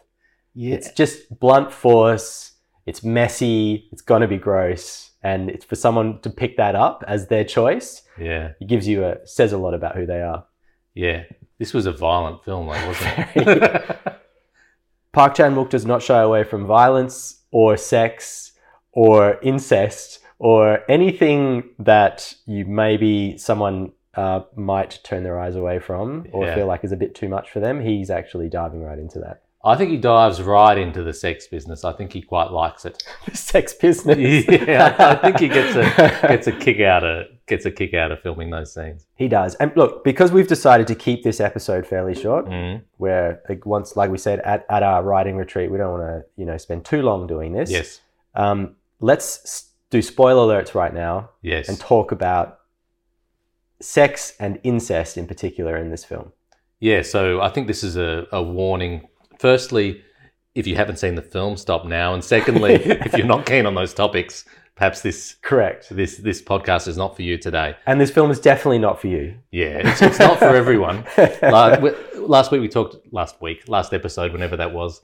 yeah 0.54 0.74
It's 0.76 0.90
just 0.92 1.16
blunt 1.40 1.72
force. 1.72 2.52
It's 2.86 3.02
messy. 3.04 3.88
It's 3.92 4.02
gonna 4.02 4.26
be 4.28 4.38
gross, 4.38 5.10
and 5.22 5.50
it's 5.50 5.64
for 5.70 5.76
someone 5.76 6.20
to 6.22 6.30
pick 6.30 6.56
that 6.56 6.74
up 6.74 7.04
as 7.14 7.26
their 7.28 7.44
choice. 7.44 8.02
yeah 8.18 8.52
It 8.62 8.68
gives 8.72 8.86
you 8.88 9.04
a 9.04 9.12
says 9.26 9.52
a 9.52 9.58
lot 9.58 9.74
about 9.74 9.94
who 9.96 10.06
they 10.06 10.22
are. 10.22 10.44
yeah. 10.94 11.24
This 11.58 11.74
was 11.74 11.84
a 11.86 11.92
violent 11.92 12.42
film, 12.46 12.66
like 12.72 12.82
wasn't 12.86 13.28
it? 13.36 13.98
Park 15.12 15.34
Chan 15.34 15.54
Wook 15.56 15.68
does 15.70 15.84
not 15.84 16.02
shy 16.02 16.20
away 16.28 16.42
from 16.44 16.66
violence 16.66 17.42
or 17.50 17.76
sex 17.76 18.52
or 18.92 19.38
incest 19.42 20.20
or 20.40 20.80
anything 20.88 21.62
that 21.78 22.34
you 22.46 22.64
maybe 22.64 23.36
someone 23.38 23.92
uh, 24.14 24.40
might 24.56 24.98
turn 25.04 25.22
their 25.22 25.38
eyes 25.38 25.54
away 25.54 25.78
from 25.78 26.26
or 26.32 26.46
Yeah. 26.46 26.54
feel 26.56 26.66
like 26.66 26.82
is 26.82 26.92
a 26.92 26.96
bit 26.96 27.14
too 27.14 27.28
much 27.28 27.50
for 27.50 27.60
them. 27.60 27.80
He's 27.80 28.10
actually 28.10 28.48
diving 28.48 28.82
right 28.82 28.98
into 28.98 29.18
that. 29.20 29.42
I 29.62 29.76
think 29.76 29.90
he 29.90 29.98
dives 29.98 30.40
right 30.40 30.78
into 30.78 31.02
the 31.02 31.12
sex 31.12 31.46
business. 31.46 31.84
I 31.84 31.92
think 31.92 32.14
he 32.14 32.22
quite 32.22 32.50
likes 32.50 32.86
it. 32.86 33.02
The 33.26 33.36
sex 33.36 33.74
business. 33.74 34.18
yeah, 34.48 34.96
I 34.98 35.14
think 35.16 35.38
he 35.38 35.48
gets 35.48 35.76
a 35.76 36.26
gets 36.26 36.46
a 36.46 36.52
kick 36.52 36.80
out 36.80 37.04
of 37.04 37.26
gets 37.46 37.66
a 37.66 37.70
kick 37.70 37.92
out 37.92 38.10
of 38.10 38.20
filming 38.20 38.48
those 38.50 38.72
scenes. 38.72 39.06
he 39.16 39.28
does. 39.28 39.54
And 39.56 39.70
look, 39.76 40.02
because 40.04 40.32
we've 40.32 40.48
decided 40.48 40.86
to 40.86 40.94
keep 40.94 41.22
this 41.22 41.38
episode 41.40 41.86
fairly 41.86 42.14
short, 42.14 42.46
Mm. 42.46 42.82
where 42.96 43.42
like, 43.48 43.66
once, 43.66 43.96
like 43.96 44.10
we 44.10 44.18
said, 44.18 44.38
at, 44.40 44.64
at 44.70 44.82
our 44.82 45.02
writing 45.02 45.36
retreat, 45.36 45.70
we 45.70 45.76
don't 45.76 45.92
want 45.98 46.04
to, 46.04 46.24
you 46.36 46.46
know, 46.46 46.56
spend 46.56 46.84
too 46.86 47.02
long 47.02 47.26
doing 47.26 47.52
this. 47.52 47.70
Yes, 47.70 48.00
Um, 48.34 48.76
let's 49.00 49.69
do 49.90 50.00
spoiler 50.00 50.46
alerts 50.46 50.74
right 50.74 50.94
now 50.94 51.30
yes, 51.42 51.68
and 51.68 51.78
talk 51.78 52.12
about 52.12 52.60
sex 53.80 54.34
and 54.38 54.60
incest 54.62 55.16
in 55.16 55.26
particular 55.26 55.76
in 55.76 55.90
this 55.90 56.04
film. 56.04 56.32
yeah. 56.80 57.02
So 57.02 57.40
I 57.40 57.48
think 57.48 57.66
this 57.66 57.82
is 57.82 57.96
a, 57.96 58.26
a 58.32 58.42
warning. 58.42 59.08
Firstly, 59.38 60.02
if 60.54 60.66
you 60.66 60.76
haven't 60.76 60.98
seen 60.98 61.14
the 61.14 61.22
film, 61.22 61.56
stop 61.56 61.84
now. 61.86 62.14
And 62.14 62.22
secondly, 62.22 62.74
if 62.84 63.14
you're 63.14 63.26
not 63.26 63.46
keen 63.46 63.66
on 63.66 63.74
those 63.74 63.94
topics, 63.94 64.44
perhaps 64.74 65.00
this 65.00 65.36
Correct. 65.42 65.88
this 65.90 66.18
this 66.18 66.42
podcast 66.42 66.88
is 66.88 66.96
not 66.96 67.16
for 67.16 67.22
you 67.22 67.38
today. 67.38 67.76
And 67.86 68.00
this 68.00 68.10
film 68.10 68.30
is 68.30 68.40
definitely 68.40 68.78
not 68.78 69.00
for 69.00 69.08
you. 69.08 69.36
Yeah, 69.50 69.88
it's, 69.88 70.02
it's 70.02 70.18
not 70.18 70.38
for 70.38 70.54
everyone. 70.56 71.04
last, 71.42 71.82
last 72.16 72.50
week 72.50 72.60
we 72.60 72.68
talked 72.68 72.96
last 73.12 73.40
week 73.40 73.68
last 73.68 73.92
episode 73.94 74.32
whenever 74.32 74.56
that 74.56 74.72
was 74.72 75.02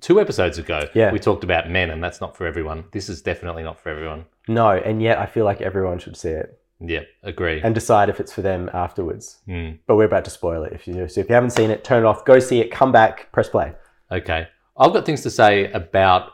two 0.00 0.20
episodes 0.20 0.58
ago 0.58 0.88
Yeah. 0.94 1.12
we 1.12 1.18
talked 1.18 1.44
about 1.44 1.70
men 1.70 1.90
and 1.90 2.02
that's 2.02 2.20
not 2.20 2.36
for 2.36 2.46
everyone 2.46 2.84
this 2.92 3.08
is 3.08 3.22
definitely 3.22 3.62
not 3.62 3.80
for 3.80 3.88
everyone 3.90 4.24
no, 4.48 4.70
and 4.70 5.02
yet 5.02 5.18
I 5.18 5.26
feel 5.26 5.44
like 5.44 5.60
everyone 5.60 5.98
should 5.98 6.16
see 6.16 6.30
it 6.30 6.60
yeah 6.80 7.00
agree 7.22 7.60
and 7.62 7.74
decide 7.74 8.08
if 8.10 8.20
it's 8.20 8.32
for 8.32 8.42
them 8.42 8.68
afterwards. 8.74 9.38
Hmm. 9.46 9.70
But 9.86 9.96
we're 9.96 10.04
about 10.04 10.24
to 10.26 10.30
spoil 10.30 10.62
it 10.64 10.72
if 10.74 10.86
you 10.86 10.92
do. 10.92 11.08
So 11.08 11.20
if 11.22 11.28
you 11.30 11.34
haven't 11.34 11.50
seen 11.50 11.70
it, 11.70 11.82
turn 11.84 12.04
it 12.04 12.06
off, 12.06 12.24
go 12.26 12.38
see 12.38 12.60
it, 12.60 12.70
come 12.70 12.92
back, 12.92 13.32
press 13.32 13.48
play. 13.48 13.72
okay 14.12 14.46
i've 14.78 14.92
got 14.92 15.06
things 15.06 15.22
to 15.22 15.30
say 15.30 15.70
about 15.72 16.32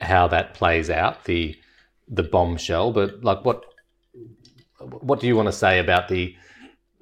how 0.00 0.28
that 0.28 0.54
plays 0.54 0.88
out 0.88 1.24
the 1.24 1.56
the 2.08 2.22
bombshell 2.22 2.92
but 2.92 3.24
like 3.24 3.44
what 3.44 3.64
what 5.00 5.18
do 5.20 5.26
you 5.26 5.34
want 5.36 5.46
to 5.48 5.52
say 5.52 5.78
about 5.78 6.08
the 6.08 6.34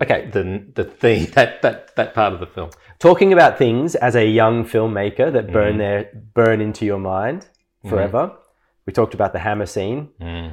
Okay, 0.02 0.28
the 0.32 0.64
the 0.74 0.84
theme 0.84 1.26
that 1.34 1.62
that 1.62 1.94
that 1.96 2.14
part 2.14 2.32
of 2.34 2.40
the 2.40 2.46
film 2.46 2.70
talking 2.98 3.32
about 3.32 3.56
things 3.58 3.94
as 3.94 4.14
a 4.16 4.26
young 4.26 4.64
filmmaker 4.64 5.32
that 5.32 5.52
burn 5.52 5.74
Mhm. 5.74 5.78
their 5.78 6.10
burn 6.34 6.60
into 6.60 6.84
your 6.84 6.98
mind 6.98 7.46
Mhm. 7.84 7.90
forever. 7.90 8.32
We 8.86 8.92
talked 8.92 9.14
about 9.14 9.32
the 9.32 9.38
hammer 9.38 9.66
scene. 9.66 10.08
Hmm. 10.20 10.48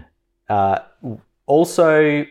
Uh, 0.48 0.80
also, 1.46 2.26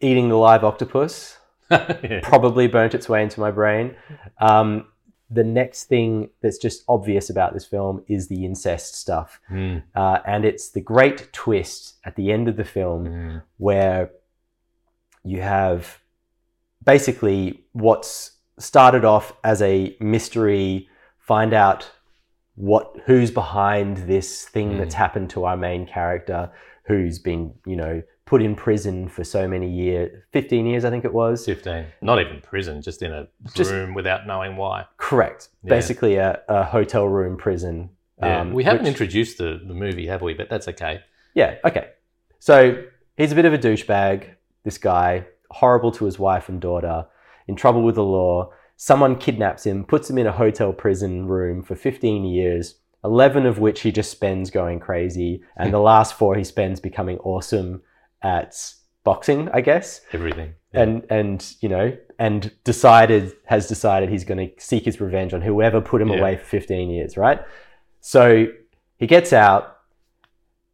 eating 0.00 0.28
the 0.28 0.36
live 0.36 0.64
octopus 0.64 1.38
Yeah. 1.70 2.20
probably 2.22 2.66
burnt 2.68 2.94
its 2.94 3.08
way 3.08 3.22
into 3.22 3.40
my 3.40 3.50
brain. 3.50 3.96
Um, 4.40 4.86
the 5.28 5.42
next 5.44 5.84
thing 5.84 6.30
that's 6.40 6.58
just 6.58 6.84
obvious 6.88 7.28
about 7.30 7.52
this 7.52 7.64
film 7.66 8.04
is 8.06 8.28
the 8.28 8.44
incest 8.44 8.94
stuff, 8.94 9.40
Hmm. 9.48 9.78
uh, 9.94 10.18
and 10.24 10.44
it's 10.44 10.70
the 10.70 10.80
great 10.80 11.32
twist 11.32 11.94
at 12.04 12.14
the 12.14 12.30
end 12.30 12.46
of 12.48 12.56
the 12.56 12.64
film 12.64 13.06
Hmm. 13.06 13.36
where 13.58 14.10
you 15.26 15.40
have 15.42 15.98
basically 16.84 17.64
what's 17.72 18.32
started 18.58 19.04
off 19.04 19.32
as 19.44 19.60
a 19.62 19.96
mystery 20.00 20.88
find 21.18 21.52
out 21.52 21.90
what 22.54 22.94
who's 23.04 23.30
behind 23.30 23.98
this 23.98 24.44
thing 24.44 24.72
Mm. 24.74 24.78
that's 24.78 24.94
happened 24.94 25.28
to 25.30 25.44
our 25.44 25.56
main 25.56 25.86
character 25.86 26.50
who's 26.86 27.18
been 27.18 27.52
you 27.66 27.76
know 27.76 28.02
put 28.24 28.40
in 28.42 28.54
prison 28.54 29.08
for 29.08 29.24
so 29.24 29.46
many 29.46 29.68
years 29.70 30.10
15 30.32 30.66
years 30.66 30.84
i 30.84 30.90
think 30.90 31.04
it 31.04 31.12
was 31.12 31.44
15 31.44 31.84
not 32.00 32.18
even 32.20 32.40
prison 32.40 32.80
just 32.80 33.02
in 33.02 33.12
a 33.12 33.26
Just- 33.54 33.70
room 33.72 33.92
without 33.94 34.26
knowing 34.26 34.56
why 34.56 34.86
correct 34.96 35.48
Yeah. 35.62 35.68
basically 35.70 36.16
a, 36.16 36.40
a 36.48 36.64
hotel 36.64 37.06
room 37.06 37.36
prison 37.36 37.90
Yeah, 38.22 38.40
um, 38.40 38.52
we 38.54 38.64
haven't 38.64 38.82
which- 38.84 38.92
introduced 38.94 39.36
the, 39.38 39.60
the 39.70 39.74
movie, 39.74 40.06
have 40.06 40.22
we? 40.22 40.32
But 40.32 40.48
that's 40.48 40.68
okay. 40.68 41.00
Yeah, 41.34 41.56
okay. 41.68 41.90
So 42.38 42.82
he's 43.18 43.30
a 43.30 43.34
bit 43.34 43.44
of 43.44 43.52
a 43.52 43.58
douchebag, 43.58 44.35
this 44.66 44.76
guy, 44.76 45.24
horrible 45.50 45.92
to 45.92 46.04
his 46.04 46.18
wife 46.18 46.50
and 46.50 46.60
daughter, 46.60 47.06
in 47.48 47.56
trouble 47.56 47.82
with 47.82 47.94
the 47.94 48.04
law. 48.04 48.50
Someone 48.76 49.16
kidnaps 49.16 49.64
him, 49.64 49.84
puts 49.84 50.10
him 50.10 50.18
in 50.18 50.26
a 50.26 50.32
hotel 50.32 50.74
prison 50.74 51.26
room 51.26 51.62
for 51.62 51.74
15 51.74 52.24
years, 52.24 52.74
11 53.04 53.46
of 53.46 53.58
which 53.58 53.80
he 53.80 53.90
just 53.92 54.10
spends 54.10 54.50
going 54.50 54.80
crazy, 54.80 55.40
and 55.56 55.72
the 55.72 55.78
last 55.92 56.18
four 56.18 56.34
he 56.34 56.44
spends 56.44 56.80
becoming 56.80 57.16
awesome 57.18 57.80
at 58.22 58.54
boxing, 59.04 59.48
I 59.54 59.60
guess. 59.62 60.00
Everything. 60.12 60.52
Yeah. 60.74 60.82
And 60.82 61.06
and 61.08 61.54
you 61.60 61.68
know, 61.68 61.96
and 62.18 62.52
decided 62.64 63.32
has 63.46 63.68
decided 63.68 64.10
he's 64.10 64.24
going 64.24 64.48
to 64.48 64.52
seek 64.62 64.84
his 64.84 65.00
revenge 65.00 65.32
on 65.32 65.40
whoever 65.40 65.80
put 65.80 66.02
him 66.02 66.08
Yeah. 66.08 66.18
away 66.18 66.36
for 66.36 66.44
15 66.44 66.90
years, 66.90 67.16
right? 67.16 67.40
So 68.00 68.48
he 68.98 69.06
gets 69.06 69.32
out, 69.32 69.75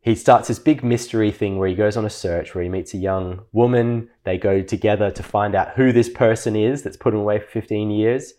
he 0.02 0.16
starts 0.16 0.49
this 0.49 0.59
big 0.59 0.82
mystery 0.82 1.30
thing 1.30 1.59
where 1.59 1.68
he 1.68 1.76
goes 1.76 1.97
on 1.97 2.04
a 2.04 2.11
search 2.11 2.54
where 2.54 2.64
he 2.64 2.68
meets 2.68 2.92
a 2.92 2.99
young 2.99 3.42
woman. 3.52 4.11
They 4.25 4.37
go 4.37 4.61
together 4.61 5.12
to 5.12 5.23
find 5.23 5.54
out 5.54 5.71
who 5.76 5.92
this 5.92 6.09
person 6.09 6.56
is 6.56 6.82
that's 6.82 6.97
put 6.97 7.14
him 7.14 7.21
away 7.21 7.38
for 7.38 7.47
15 7.47 7.90
years. 7.92 8.35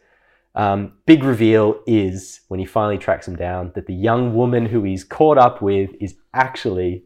Um, 0.56 0.94
big 1.06 1.24
reveal 1.24 1.80
is 1.88 2.42
when 2.50 2.60
he 2.60 2.66
finally 2.66 2.98
tracks 2.98 3.30
him 3.30 3.38
down 3.38 3.72
that 3.76 3.88
the 3.88 3.94
young 3.94 4.36
woman 4.36 4.66
who 4.66 4.84
he's 4.84 5.06
caught 5.06 5.38
up 5.38 5.62
with 5.62 5.92
is 6.02 6.16
actually, 6.34 7.06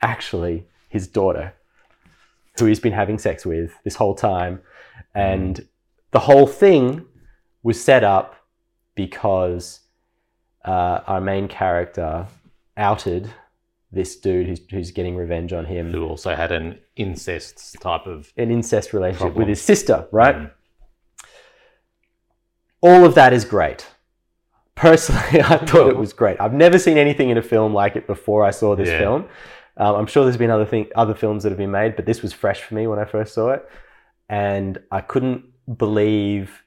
actually 0.00 0.66
his 0.88 1.06
daughter, 1.06 1.52
who 2.58 2.64
he's 2.64 2.80
been 2.80 2.94
having 2.94 3.18
sex 3.18 3.44
with 3.44 3.72
this 3.84 3.96
whole 3.96 4.14
time. 4.14 4.62
And 5.14 5.68
the 6.10 6.20
whole 6.20 6.46
thing 6.46 7.04
was 7.62 7.84
set 7.84 8.02
up 8.02 8.34
because 8.94 9.80
uh, 10.64 11.00
our 11.06 11.20
main 11.20 11.48
character 11.48 12.26
outed 12.78 13.30
this 13.94 14.16
dude 14.16 14.46
who's, 14.46 14.60
who's 14.70 14.90
getting 14.90 15.16
revenge 15.16 15.52
on 15.52 15.64
him 15.66 15.90
Who 15.92 16.04
also 16.06 16.34
had 16.34 16.52
an 16.52 16.78
incest 16.96 17.76
type 17.80 18.06
of. 18.06 18.32
an 18.36 18.50
incest 18.50 18.92
relationship 18.92 19.20
Problem. 19.28 19.38
with 19.40 19.48
his 19.48 19.62
sister, 19.62 20.06
right? 20.12 20.36
Mm. 20.36 20.50
All 22.80 23.04
of 23.04 23.14
that 23.14 23.32
is 23.32 23.44
great. 23.44 23.86
Personally, 24.74 25.22
I 25.42 25.58
thought 25.58 25.88
it 25.88 25.96
was 25.96 26.12
great. 26.12 26.40
I've 26.40 26.52
never 26.52 26.78
seen 26.78 26.98
anything 26.98 27.30
in 27.30 27.38
a 27.38 27.42
film 27.42 27.72
like 27.72 27.96
it 27.96 28.06
before 28.06 28.44
I 28.44 28.50
saw 28.50 28.74
this 28.76 28.88
Yeah. 28.88 28.98
film. 28.98 29.28
Um, 29.76 29.96
I'm 29.96 30.06
sure 30.06 30.24
there's 30.24 30.36
been 30.36 30.50
other 30.50 30.66
thing, 30.66 30.86
other 30.94 31.14
films 31.14 31.42
that 31.42 31.48
have 31.50 31.58
been 31.58 31.70
made, 31.72 31.96
but 31.96 32.06
this 32.06 32.22
was 32.22 32.32
fresh 32.32 32.62
for 32.62 32.74
me 32.74 32.86
when 32.86 32.98
I 33.00 33.04
first 33.04 33.34
saw 33.34 33.50
it, 33.50 33.68
and 34.28 34.78
I 34.92 35.00
couldn't 35.00 35.44
believe 35.78 36.62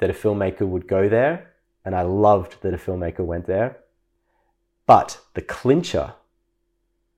that 0.00 0.10
a 0.10 0.12
filmmaker 0.12 0.66
would 0.66 0.86
go 0.86 1.08
there, 1.08 1.52
and 1.84 1.94
I 1.94 2.02
loved 2.02 2.60
that 2.62 2.74
a 2.74 2.76
filmmaker 2.76 3.20
went 3.20 3.46
there. 3.46 3.78
But 4.86 5.18
the 5.32 5.40
clincher 5.40 6.12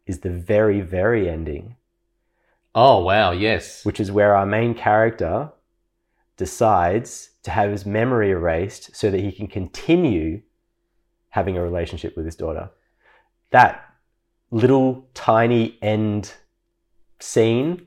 is 0.06 0.20
the 0.20 0.30
very, 0.30 0.80
very 0.80 1.28
ending 1.28 1.76
Oh, 2.74 3.04
wow. 3.04 3.30
Yes. 3.30 3.84
which 3.84 4.00
is 4.00 4.10
where 4.10 4.34
our 4.36 4.44
main 4.46 4.74
character 4.74 5.50
decides 6.36 7.30
to 7.44 7.50
have 7.50 7.70
his 7.70 7.86
memory 7.86 8.30
erased 8.30 8.94
so 8.96 9.10
that 9.10 9.20
he 9.20 9.30
can 9.30 9.46
continue 9.46 10.42
having 11.30 11.56
a 11.56 11.62
relationship 11.62 12.16
with 12.16 12.24
his 12.26 12.34
daughter. 12.36 12.70
That 13.50 13.84
little 14.50 15.08
tiny 15.14 15.78
end 15.82 16.32
scene 17.20 17.86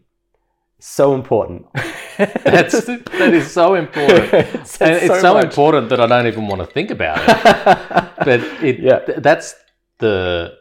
so 0.80 1.14
important. 1.16 1.66
That's 2.18 2.86
that 2.86 3.32
is 3.34 3.52
so 3.52 3.76
important, 3.76 4.34
It 4.34 4.68
says 4.68 4.82
and 4.82 4.92
it's 4.96 5.08
so 5.08 5.22
so, 5.22 5.38
important 5.40 5.90
that 5.90 6.00
I 6.00 6.08
don't 6.08 6.28
even 6.28 6.48
want 6.48 6.62
to 6.62 6.68
think 6.68 6.90
about 6.92 7.18
it. 7.20 8.16
but 8.26 8.40
it 8.64 8.80
Yeah. 8.80 9.00
th- 9.00 9.20
that's 9.22 9.54
the 10.00 10.56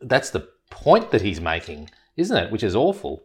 that's 0.00 0.30
the 0.30 0.48
point 0.70 1.10
that 1.10 1.22
he's 1.22 1.40
making, 1.40 1.90
isn't 2.16 2.36
it? 2.36 2.50
Which 2.52 2.62
is 2.62 2.74
awful. 2.76 3.22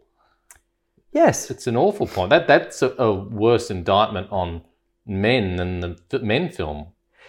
yes, 1.12 1.50
It's 1.50 1.66
an 1.66 1.76
awful 1.76 2.06
point. 2.06 2.30
That 2.30 2.46
that's 2.46 2.82
a, 2.82 2.90
a 2.98 3.12
worse 3.12 3.70
indictment 3.70 4.28
on 4.30 4.62
men 5.06 5.56
than 5.56 5.80
the 5.80 6.18
men 6.20 6.48
film 6.48 6.88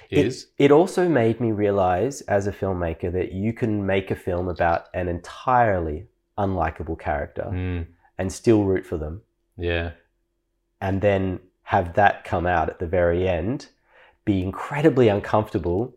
is. 0.10 0.48
It 0.58 0.72
also 0.72 1.10
made 1.10 1.40
me 1.42 1.52
realize 1.52 2.22
as 2.22 2.48
a 2.48 2.52
filmmaker 2.52 3.12
that 3.12 3.32
you 3.34 3.54
can 3.54 3.86
make 3.86 4.12
a 4.12 4.16
film 4.16 4.48
about 4.48 4.88
an 4.94 5.08
entirely 5.08 6.08
unlikable 6.38 7.00
character 7.00 7.44
Mm, 7.52 7.88
and 8.18 8.32
still 8.32 8.64
root 8.64 8.86
for 8.86 8.98
them, 8.98 9.22
yeah, 9.58 9.92
and 10.82 11.02
then 11.02 11.40
have 11.64 11.94
that 11.96 12.24
come 12.24 12.46
out 12.46 12.70
at 12.70 12.80
the 12.80 12.86
very 12.88 13.28
end, 13.28 13.68
be 14.26 14.42
incredibly 14.44 15.08
uncomfortable, 15.08 15.96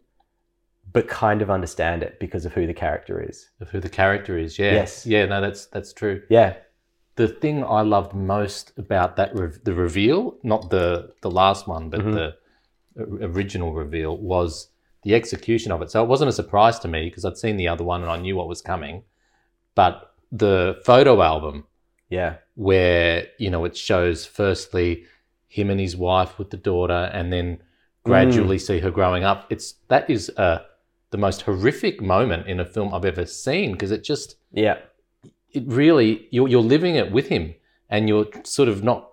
but 0.92 1.06
kind 1.08 1.42
of 1.42 1.50
understand 1.50 2.02
it 2.02 2.18
because 2.20 2.44
of 2.46 2.52
who 2.52 2.66
the 2.66 2.74
character 2.74 3.20
is. 3.28 3.50
of 3.60 3.68
who 3.70 3.80
the 3.80 3.88
character 3.88 4.38
is. 4.38 4.58
Yeah, 4.58 4.72
Yes. 4.72 5.06
yeah. 5.06 5.26
No, 5.26 5.40
that's 5.40 5.66
that's 5.66 5.92
true. 5.92 6.22
Yeah. 6.28 6.54
the 7.16 7.26
thing 7.26 7.64
I 7.64 7.80
loved 7.82 8.14
most 8.14 8.72
about 8.78 9.16
that 9.16 9.34
re- 9.34 9.58
the 9.64 9.74
reveal, 9.74 10.36
not 10.44 10.70
the 10.70 11.12
the 11.22 11.30
last 11.30 11.66
one, 11.66 11.90
but 11.90 12.00
Mhm. 12.00 12.12
the 12.14 12.36
original 13.26 13.72
reveal 13.72 14.16
was 14.16 14.68
the 15.02 15.14
execution 15.14 15.72
of 15.72 15.82
it. 15.82 15.90
So 15.90 16.02
it 16.02 16.08
wasn't 16.08 16.28
a 16.28 16.32
surprise 16.32 16.78
to 16.80 16.88
me 16.88 17.08
because 17.08 17.24
I'd 17.24 17.36
seen 17.36 17.56
the 17.56 17.68
other 17.68 17.84
one 17.84 18.02
and 18.02 18.10
I 18.10 18.18
knew 18.18 18.36
what 18.36 18.48
was 18.48 18.62
coming. 18.62 19.02
But 19.74 20.12
the 20.30 20.80
photo 20.84 21.20
album 21.22 21.64
Yeah. 22.08 22.36
where 22.54 23.26
you 23.38 23.50
know 23.50 23.64
it 23.64 23.76
shows 23.76 24.24
firstly 24.26 25.04
him 25.48 25.70
and 25.70 25.80
his 25.80 25.96
wife 25.96 26.38
with 26.38 26.50
the 26.50 26.56
daughter 26.56 27.10
and 27.12 27.32
then 27.32 27.60
gradually 28.04 28.58
see 28.58 28.78
her 28.80 28.90
growing 28.90 29.24
up 29.24 29.46
it's 29.50 29.74
that 29.88 30.08
is 30.08 30.30
uh, 30.36 30.58
the 31.10 31.18
most 31.18 31.42
horrific 31.42 32.00
moment 32.00 32.46
in 32.46 32.60
a 32.60 32.64
film 32.64 32.92
i've 32.94 33.04
ever 33.04 33.26
seen 33.26 33.72
because 33.72 33.90
it 33.90 34.04
just 34.04 34.36
Yeah. 34.52 34.78
it 35.52 35.64
really 35.66 36.28
you're, 36.30 36.48
you're 36.48 36.62
living 36.62 36.96
it 36.96 37.10
with 37.12 37.28
him 37.28 37.54
and 37.88 38.08
you're 38.08 38.26
sort 38.44 38.68
of 38.68 38.82
not 38.82 39.10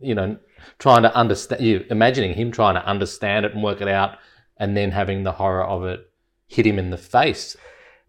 you 0.00 0.14
know 0.14 0.38
trying 0.78 1.02
to 1.02 1.14
understand 1.14 1.62
you 1.62 1.84
imagining 1.90 2.34
him 2.34 2.50
trying 2.52 2.74
to 2.74 2.84
understand 2.86 3.46
it 3.46 3.52
and 3.54 3.62
work 3.62 3.80
it 3.80 3.88
out 3.88 4.18
and 4.58 4.76
then 4.76 4.90
having 4.92 5.22
the 5.24 5.32
horror 5.32 5.64
of 5.64 5.84
it 5.84 6.10
hit 6.46 6.66
him 6.66 6.78
in 6.78 6.90
the 6.90 6.98
face 6.98 7.56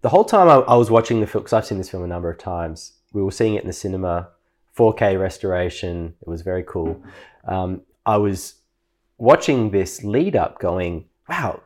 The 0.02 0.10
whole 0.10 0.26
time 0.26 0.48
I, 0.48 0.58
I 0.74 0.76
was 0.76 0.92
watching 0.92 1.20
the 1.22 1.28
film, 1.28 1.44
because 1.44 1.54
I've 1.54 1.66
seen 1.66 1.80
this 1.80 1.90
film 1.90 2.04
a 2.04 2.08
number 2.08 2.30
of 2.30 2.38
times, 2.38 2.94
we 3.14 3.22
were 3.24 3.32
seeing 3.32 3.56
it 3.56 3.64
in 3.64 3.68
the 3.68 3.74
cinema, 3.74 4.30
4K 4.78 5.20
restoration. 5.20 6.14
It 6.22 6.28
was 6.30 6.44
very 6.44 6.64
cool. 6.64 7.02
Um, 7.48 7.82
I 8.06 8.18
was 8.18 8.62
watching 9.18 9.72
this 9.72 10.04
lead 10.04 10.36
up 10.36 10.60
going, 10.60 11.06
wow, 11.28 11.62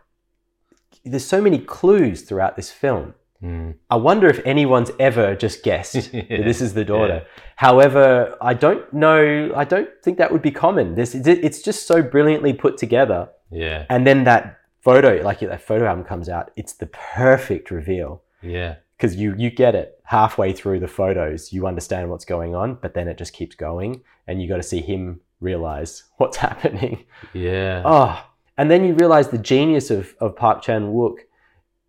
there's 1.04 1.26
so 1.26 1.42
many 1.42 1.60
clues 1.60 2.22
throughout 2.24 2.56
this 2.56 2.72
film. 2.72 3.14
Mm. 3.44 3.74
I 3.90 3.96
wonder 3.96 4.28
if 4.28 4.40
anyone's 4.46 4.92
ever 5.00 5.36
just 5.36 5.64
guessed 5.64 5.96
Yeah. 6.14 6.22
that 6.30 6.44
this 6.46 6.62
is 6.62 6.74
the 6.76 6.86
daughter. 6.86 7.26
However, 7.56 8.38
I 8.42 8.54
don't 8.54 8.92
know. 8.94 9.52
I 9.56 9.64
don't 9.66 9.90
think 10.04 10.18
that 10.20 10.32
would 10.32 10.42
be 10.44 10.52
common. 10.52 10.94
This 10.96 11.16
it's 11.16 11.62
just 11.62 11.88
so 11.88 12.02
brilliantly 12.04 12.54
put 12.54 12.78
together. 12.78 13.30
yeah 13.52 13.86
And 13.90 14.06
then 14.06 14.26
that 14.26 14.60
photo, 14.82 15.22
like 15.24 15.40
that 15.40 15.62
photo 15.62 15.86
album 15.86 16.06
comes 16.06 16.30
out, 16.30 16.52
it's 16.56 16.74
the 16.74 16.88
perfect 16.88 17.72
reveal 17.72 18.22
yeah 18.44 18.76
because 18.98 19.16
you 19.16 19.34
you 19.38 19.50
get 19.50 19.74
it 19.76 20.00
halfway 20.04 20.54
through 20.54 20.80
the 20.80 20.88
photos. 20.88 21.52
You 21.54 21.66
understand 21.68 22.10
what's 22.10 22.26
going 22.26 22.54
on, 22.56 22.76
but 22.82 22.94
then 22.94 23.08
it 23.08 23.18
just 23.18 23.34
keeps 23.34 23.56
going, 23.56 24.02
and 24.28 24.40
you 24.42 24.48
got 24.48 24.58
to 24.58 24.64
see 24.64 24.82
him 24.82 25.22
realize 25.40 26.04
what's 26.18 26.38
happening. 26.48 27.06
yeah 27.34 27.82
Oh, 27.86 28.24
and 28.58 28.70
then 28.70 28.84
you 28.84 28.94
realize 28.94 29.30
the 29.30 29.38
genius 29.38 29.90
of, 29.90 30.16
of 30.20 30.36
Park 30.36 30.62
Chan 30.62 30.92
Wook 30.94 31.20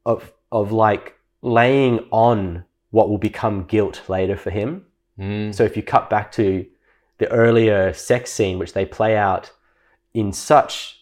of 0.07 0.33
of 0.51 0.73
like 0.73 1.17
laying 1.43 2.01
on 2.11 2.65
what 2.91 3.09
will 3.09 3.19
become 3.19 3.65
guilt 3.65 4.03
later 4.09 4.37
for 4.37 4.51
him. 4.51 4.85
Mm. 5.19 5.55
So 5.55 5.65
if 5.65 5.77
you 5.77 5.83
cut 5.83 6.11
back 6.11 6.31
to 6.33 6.67
the 7.19 7.29
earlier 7.31 7.93
sex 7.93 8.31
scene, 8.31 8.59
which 8.59 8.75
they 8.75 8.85
play 8.85 9.17
out 9.17 9.51
in 10.15 10.33
such 10.33 10.99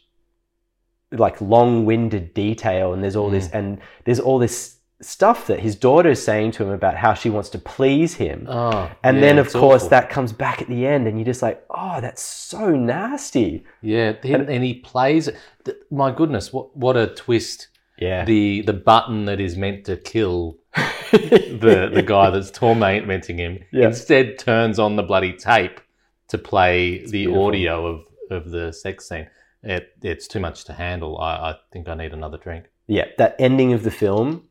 like 1.12 1.40
long-winded 1.40 2.35
detail, 2.35 2.92
and 2.92 3.03
there's 3.03 3.16
all 3.16 3.31
this 3.31 3.49
and 3.51 3.81
there's 4.05 4.20
all 4.20 4.38
this 4.38 4.77
stuff 5.03 5.47
that 5.47 5.61
his 5.61 5.77
daughter 5.77 6.11
is 6.11 6.23
saying 6.23 6.53
to 6.53 6.63
him 6.63 6.71
about 6.71 6.97
how 6.97 7.15
she 7.15 7.31
wants 7.31 7.49
to 7.51 7.59
please 7.59 8.15
him. 8.15 8.47
Oh, 8.49 8.91
and 9.03 9.17
yeah, 9.17 9.21
then, 9.23 9.39
of 9.39 9.53
course, 9.53 9.83
awful. 9.83 9.89
that 9.91 10.11
comes 10.11 10.33
back 10.33 10.61
at 10.63 10.69
the 10.69 10.87
end, 10.87 11.07
and 11.09 11.19
you're 11.19 11.25
just 11.25 11.43
like, 11.43 11.65
oh, 11.71 12.01
that's 12.01 12.23
so 12.23 12.71
nasty. 12.71 13.65
yeah, 13.83 14.15
and, 14.23 14.49
and 14.49 14.65
he 14.65 14.75
plays. 14.75 15.29
th- 15.65 15.77
My 15.91 16.11
goodness, 16.13 16.53
what 16.53 16.77
what 16.77 16.97
a 16.97 17.07
twist! 17.09 17.69
Yeah. 17.99 18.25
The 18.25 18.63
the 18.63 18.73
button 18.73 19.27
that 19.27 19.41
is 19.41 19.57
meant 19.57 19.85
to 19.87 19.97
kill 19.97 20.57
the 21.13 21.91
the 21.93 22.03
guy 22.03 22.31
that's 22.31 22.51
tormenting 22.51 23.39
him 23.39 23.59
Yeah. 23.73 23.89
instead 23.89 24.39
turns 24.39 24.79
on 24.79 24.97
the 24.97 25.03
bloody 25.03 25.33
tape 25.35 25.81
to 26.29 26.39
play 26.39 27.05
the 27.05 27.11
beautiful. 27.27 27.47
audio 27.47 27.87
of 27.87 28.01
of 28.31 28.51
the 28.51 28.73
sex 28.73 29.09
scene. 29.09 29.29
It 29.63 29.89
it's 30.03 30.27
too 30.29 30.41
much 30.41 30.65
to 30.65 30.73
handle. 30.73 31.19
I, 31.19 31.51
I 31.51 31.57
think 31.73 31.89
I 31.89 31.95
need 31.95 32.13
another 32.15 32.39
drink. 32.39 32.67
yeah, 32.87 33.07
that 33.19 33.37
ending 33.39 33.73
of 33.75 33.83
the 33.83 33.91
film 33.91 34.45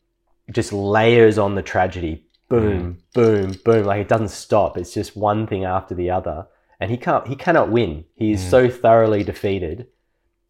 just 0.51 0.73
layers 0.73 1.37
on 1.37 1.55
the 1.55 1.61
tragedy. 1.61 2.25
Boom, 2.49 2.97
boom, 3.13 3.53
boom. 3.63 3.85
Like 3.85 4.01
it 4.01 4.07
doesn't 4.07 4.29
stop. 4.29 4.77
It's 4.77 4.93
just 4.93 5.15
one 5.15 5.45
thing 5.47 5.65
after 5.65 5.93
the 5.93 6.09
other. 6.09 6.47
And 6.79 6.89
he 6.89 6.97
can't 6.97 7.27
he 7.27 7.35
cannot 7.35 7.69
win. 7.71 8.05
He 8.15 8.31
is 8.31 8.41
Mm. 8.41 8.49
so 8.49 8.69
thoroughly 8.69 9.23
defeated, 9.23 9.87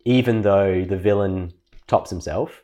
even 0.05 0.41
though 0.43 0.85
the 0.85 0.97
villain 0.97 1.53
tops 1.87 2.09
himself, 2.09 2.63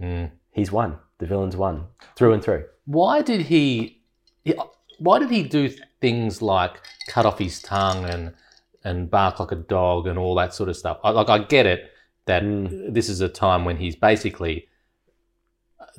Mm. 0.00 0.30
he's 0.50 0.72
won. 0.72 0.98
The 1.18 1.26
villain's 1.26 1.56
won. 1.56 1.86
Through 2.16 2.32
and 2.32 2.42
through. 2.42 2.64
Why 2.86 3.22
did 3.22 3.42
he? 3.42 4.00
Why 4.98 5.18
did 5.18 5.30
he 5.30 5.42
do 5.44 5.68
things 6.00 6.42
like 6.42 6.80
cut 7.08 7.26
off 7.26 7.38
his 7.38 7.60
tongue 7.62 8.04
and 8.04 8.34
and 8.84 9.08
bark 9.10 9.38
like 9.38 9.52
a 9.52 9.56
dog 9.56 10.08
and 10.08 10.18
all 10.18 10.34
that 10.36 10.54
sort 10.54 10.68
of 10.68 10.76
stuff? 10.76 10.98
I, 11.04 11.10
like 11.10 11.28
I 11.28 11.38
get 11.38 11.66
it 11.66 11.90
that 12.26 12.42
Mm. 12.42 12.92
this 12.94 13.08
is 13.08 13.20
a 13.20 13.28
time 13.28 13.64
when 13.64 13.76
he's 13.76 13.94
basically 13.96 14.66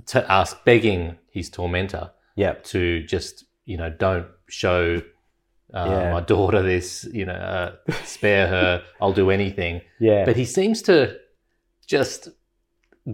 to 0.07 0.31
ask 0.31 0.63
begging 0.65 1.17
his 1.31 1.49
tormentor 1.49 2.11
Yeah. 2.35 2.53
to 2.71 3.03
just 3.03 3.45
you 3.65 3.77
know 3.77 3.89
don't 3.89 4.27
show 4.49 5.01
uh, 5.73 5.87
Yeah. 5.89 6.11
my 6.11 6.21
daughter 6.21 6.61
this 6.61 7.07
you 7.11 7.25
know 7.25 7.33
uh, 7.33 7.75
spare 8.03 8.47
her 8.47 8.83
I'll 9.01 9.13
do 9.13 9.29
anything 9.31 9.81
Yeah. 9.99 10.25
but 10.25 10.35
he 10.35 10.45
seems 10.45 10.81
to 10.83 11.17
just 11.87 12.29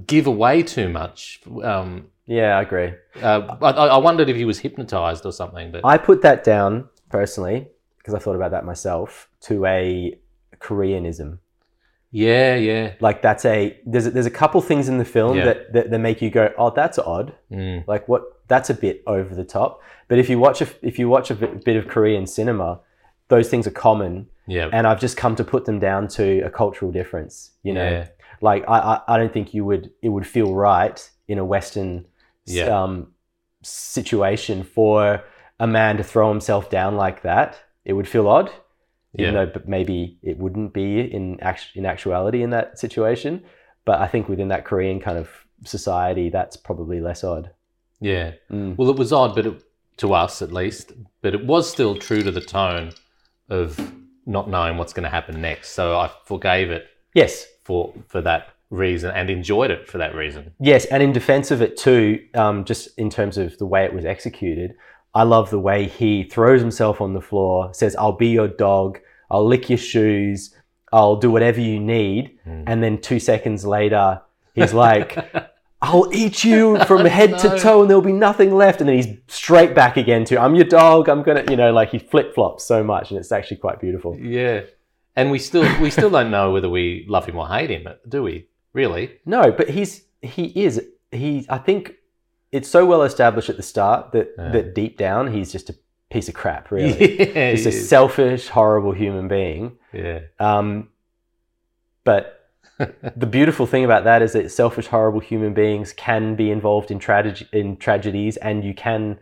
give 0.05 0.27
away 0.27 0.63
too 0.63 0.89
much 0.89 1.41
um, 1.63 2.07
yeah, 2.25 2.57
I 2.59 2.61
agree. 2.61 2.93
uh, 3.23 3.55
I, 3.61 3.71
I 3.71 3.97
wondered 3.97 4.29
if 4.29 4.35
he 4.35 4.45
was 4.45 4.59
hypnotized 4.59 5.25
or 5.25 5.31
something, 5.31 5.71
but 5.71 5.83
I 5.83 5.97
put 5.97 6.21
that 6.21 6.43
down 6.43 6.87
personally, 7.09 7.67
because 7.97 8.13
I 8.13 8.19
thought 8.19 8.35
about 8.35 8.51
that 8.51 8.65
myself, 8.65 9.27
to 9.47 9.65
a 9.65 10.15
Koreanism. 10.59 11.39
Yeah, 12.11 12.55
yeah, 12.55 12.93
Like 12.99 13.21
that's 13.21 13.45
a 13.45 13.79
there's 13.85 14.07
a, 14.07 14.11
there's 14.11 14.25
a 14.25 14.31
couple 14.31 14.61
things 14.61 14.87
in 14.89 14.97
the 14.97 15.05
film 15.05 15.37
Yeah. 15.37 15.45
that, 15.45 15.73
that 15.73 15.91
that 15.91 15.99
make 15.99 16.21
you 16.21 16.29
go, 16.29 16.51
oh, 16.57 16.71
that's 16.71 16.97
odd. 16.97 17.33
mm, 17.51 17.85
Like 17.87 18.07
what? 18.07 18.23
That's 18.47 18.69
a 18.71 18.73
bit 18.73 19.03
over 19.05 19.35
the 19.35 19.43
top. 19.43 19.81
But 20.07 20.17
if 20.17 20.27
you 20.29 20.39
watch 20.39 20.59
a 20.61 20.67
if 20.81 20.97
you 20.99 21.07
watch 21.09 21.29
a 21.31 21.35
bit, 21.35 21.75
of 21.75 21.87
Korean 21.87 22.25
cinema, 22.25 22.79
those 23.27 23.47
things 23.49 23.67
are 23.67 23.71
common, 23.71 24.27
yeah, 24.47 24.69
and 24.73 24.87
I've 24.87 24.99
just 24.99 25.17
come 25.17 25.35
to 25.35 25.43
put 25.43 25.65
them 25.65 25.77
down 25.79 26.07
to 26.17 26.39
a 26.41 26.49
cultural 26.49 26.91
difference. 26.91 27.51
You 27.61 27.73
know, 27.73 27.87
yeah, 27.89 28.07
like 28.41 28.63
I, 28.67 28.77
I 28.79 29.01
I 29.13 29.17
don't 29.19 29.31
think 29.31 29.53
you 29.53 29.63
would 29.65 29.91
it 30.01 30.09
would 30.09 30.25
feel 30.25 30.55
right 30.55 30.99
in 31.27 31.37
a 31.37 31.45
Western 31.45 32.05
Yeah. 32.45 32.69
um, 32.83 33.13
situation 33.61 34.63
for 34.63 35.23
a 35.59 35.67
man 35.67 35.97
to 35.97 36.03
throw 36.03 36.29
himself 36.29 36.69
down 36.69 36.95
like 36.95 37.21
that. 37.21 37.59
It 37.85 37.93
would 37.93 38.07
feel 38.07 38.27
odd, 38.27 38.49
even 39.17 39.33
Yeah. 39.33 39.45
though 39.45 39.51
but 39.51 39.67
maybe 39.67 40.17
it 40.21 40.37
wouldn't 40.37 40.73
be 40.73 40.99
in 40.99 41.39
act- 41.41 41.71
in 41.75 41.85
actuality 41.85 42.43
in 42.43 42.49
that 42.51 42.77
situation. 42.79 43.43
But 43.85 43.99
I 44.01 44.07
think 44.07 44.29
within 44.29 44.49
that 44.49 44.65
Korean 44.65 44.99
kind 44.99 45.17
of 45.17 45.29
society, 45.65 46.29
that's 46.29 46.55
probably 46.57 46.99
less 47.01 47.23
odd. 47.23 47.49
yeah. 47.99 48.31
Mm. 48.51 48.77
Well, 48.77 48.89
it 48.89 48.95
was 48.97 49.11
odd, 49.11 49.35
but 49.35 49.45
it, 49.45 49.63
to 49.97 50.13
us 50.13 50.41
at 50.41 50.51
least, 50.53 50.93
but 51.21 51.33
it 51.33 51.45
was 51.45 51.69
still 51.69 51.95
true 51.97 52.21
to 52.23 52.31
the 52.31 52.39
tone 52.41 52.91
of 53.49 53.77
not 54.25 54.49
knowing 54.49 54.77
what's 54.77 54.93
going 54.93 55.03
to 55.03 55.09
happen 55.09 55.41
next. 55.41 55.69
So 55.71 55.97
I 55.97 56.09
forgave 56.25 56.69
it 56.71 56.85
Yes, 57.15 57.45
for 57.63 57.93
for 58.07 58.21
that 58.21 58.49
reason 58.69 59.09
and 59.11 59.29
enjoyed 59.31 59.71
it 59.71 59.87
for 59.87 59.97
that 59.97 60.13
reason. 60.13 60.53
Yes, 60.59 60.85
and 60.85 61.01
in 61.01 61.11
defense 61.11 61.49
of 61.51 61.61
it 61.61 61.75
too, 61.75 62.23
um, 62.35 62.63
just 62.65 62.97
in 62.99 63.09
terms 63.09 63.37
of 63.37 63.57
the 63.57 63.65
way 63.65 63.83
it 63.83 63.93
was 63.93 64.05
executed, 64.05 64.75
I 65.13 65.23
love 65.23 65.49
the 65.49 65.59
way 65.59 65.87
he 65.87 66.23
throws 66.23 66.61
himself 66.61 67.01
on 67.01 67.13
the 67.13 67.21
floor, 67.21 67.73
says, 67.73 67.95
I'll 67.95 68.11
be 68.13 68.27
your 68.27 68.47
dog, 68.47 68.99
I'll 69.31 69.45
lick 69.45 69.69
your 69.69 69.77
shoes, 69.77 70.55
I'll 70.93 71.15
do 71.15 71.31
whatever 71.31 71.59
you 71.59 71.79
need. 71.79 72.37
Mm. 72.47 72.63
And 72.67 72.83
then 72.83 73.01
two 73.01 73.19
seconds 73.19 73.65
later, 73.65 74.21
he's 74.53 74.73
like, 74.73 75.17
I'll 75.81 76.13
eat 76.13 76.43
you 76.43 76.77
from 76.85 77.05
head 77.19 77.31
No. 77.31 77.37
to 77.37 77.59
toe 77.59 77.81
and 77.81 77.89
there'll 77.89 78.01
be 78.03 78.11
nothing 78.11 78.53
left. 78.53 78.81
And 78.81 78.89
then 78.89 78.97
he's 78.97 79.07
straight 79.27 79.73
back 79.73 79.97
again 79.97 80.25
to, 80.25 80.39
I'm 80.39 80.53
your 80.55 80.65
dog. 80.65 81.07
I'm 81.09 81.23
going 81.23 81.43
to, 81.45 81.51
you 81.51 81.57
know, 81.57 81.71
like 81.71 81.89
he 81.91 81.99
flip 81.99 82.35
flops 82.35 82.65
so 82.65 82.83
much. 82.83 83.11
And 83.11 83.19
it's 83.19 83.31
actually 83.31 83.57
quite 83.57 83.79
beautiful. 83.79 84.17
Yeah, 84.19 84.61
and 85.15 85.31
we 85.31 85.39
still 85.39 85.67
we 85.81 85.89
still 85.89 86.09
don't 86.09 86.31
know 86.31 86.51
whether 86.51 86.69
we 86.69 87.05
love 87.09 87.25
him 87.25 87.37
or 87.37 87.47
hate 87.47 87.69
him, 87.69 87.87
do 88.07 88.23
we? 88.23 88.47
Really? 88.73 89.19
No, 89.25 89.51
but 89.51 89.69
he's, 89.69 90.03
he 90.21 90.45
is, 90.63 90.81
he, 91.11 91.45
I 91.49 91.57
think 91.57 91.93
it's 92.51 92.67
so 92.69 92.85
well 92.85 93.03
established 93.03 93.49
at 93.49 93.57
the 93.57 93.63
start 93.63 94.11
that, 94.13 94.29
Yeah. 94.37 94.49
that 94.51 94.73
deep 94.75 94.97
down 94.97 95.31
he's 95.33 95.51
just 95.51 95.69
a 95.69 95.75
piece 96.09 96.27
of 96.27 96.33
crap, 96.35 96.71
really. 96.71 97.19
Yeah, 97.33 97.51
He's 97.51 97.65
he 97.65 97.69
a 97.71 97.73
is. 97.73 97.87
selfish, 97.89 98.47
horrible 98.47 98.91
human 98.93 99.27
being. 99.27 99.77
yeah. 99.93 100.21
Um, 100.39 100.89
but 102.03 102.35
the 103.15 103.25
beautiful 103.27 103.65
thing 103.65 103.83
about 103.85 104.05
that 104.05 104.21
is 104.21 104.33
that 104.33 104.49
selfish, 104.51 104.87
horrible 104.87 105.19
human 105.19 105.53
beings 105.53 105.93
can 105.93 106.35
be 106.35 106.49
involved 106.49 106.91
in 106.91 106.97
tragedy 106.99 107.45
in 107.51 107.77
tragedies, 107.77 108.37
and 108.37 108.63
you 108.63 108.73
can 108.73 109.19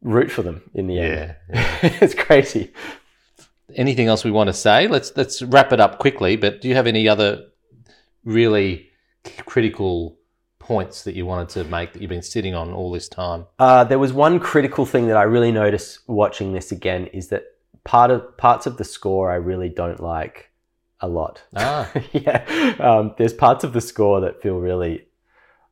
root 0.00 0.30
for 0.30 0.42
them 0.42 0.62
in 0.74 0.86
the 0.86 0.98
end. 0.98 1.36
Yeah. 1.52 1.64
it's 2.00 2.14
crazy. 2.14 2.72
Anything 3.76 4.08
else 4.08 4.24
we 4.24 4.30
want 4.30 4.48
to 4.48 4.54
say? 4.54 4.88
Let's 4.88 5.12
let's 5.16 5.42
wrap 5.42 5.72
it 5.72 5.80
up 5.80 5.98
quickly. 5.98 6.36
But 6.36 6.60
do 6.62 6.68
you 6.68 6.74
have 6.74 6.86
any 6.86 7.08
other 7.08 7.44
really 8.24 8.88
critical 9.46 10.16
points 10.62 11.02
that 11.02 11.14
you 11.14 11.26
wanted 11.26 11.48
to 11.50 11.64
make 11.64 11.92
that 11.92 12.00
you've 12.00 12.08
been 12.08 12.22
sitting 12.22 12.54
on 12.54 12.72
all 12.72 12.90
this 12.90 13.08
time? 13.08 13.46
Uh, 13.58 13.84
there 13.84 13.98
was 13.98 14.12
one 14.12 14.38
critical 14.38 14.86
thing 14.86 15.08
that 15.08 15.16
I 15.16 15.24
really 15.24 15.52
noticed 15.52 16.00
watching 16.08 16.52
this 16.52 16.72
again 16.72 17.06
is 17.08 17.28
that 17.28 17.44
part 17.84 18.10
of 18.10 18.36
parts 18.36 18.66
of 18.66 18.76
the 18.76 18.84
score 18.84 19.30
I 19.30 19.36
really 19.36 19.68
don't 19.68 20.00
like 20.00 20.50
a 21.00 21.08
lot. 21.08 21.42
Ah, 21.56 21.90
yeah, 22.12 22.74
um, 22.78 23.14
there's 23.18 23.32
parts 23.32 23.64
of 23.64 23.72
the 23.72 23.80
score 23.80 24.20
that 24.20 24.40
feel 24.40 24.58
really, 24.58 25.06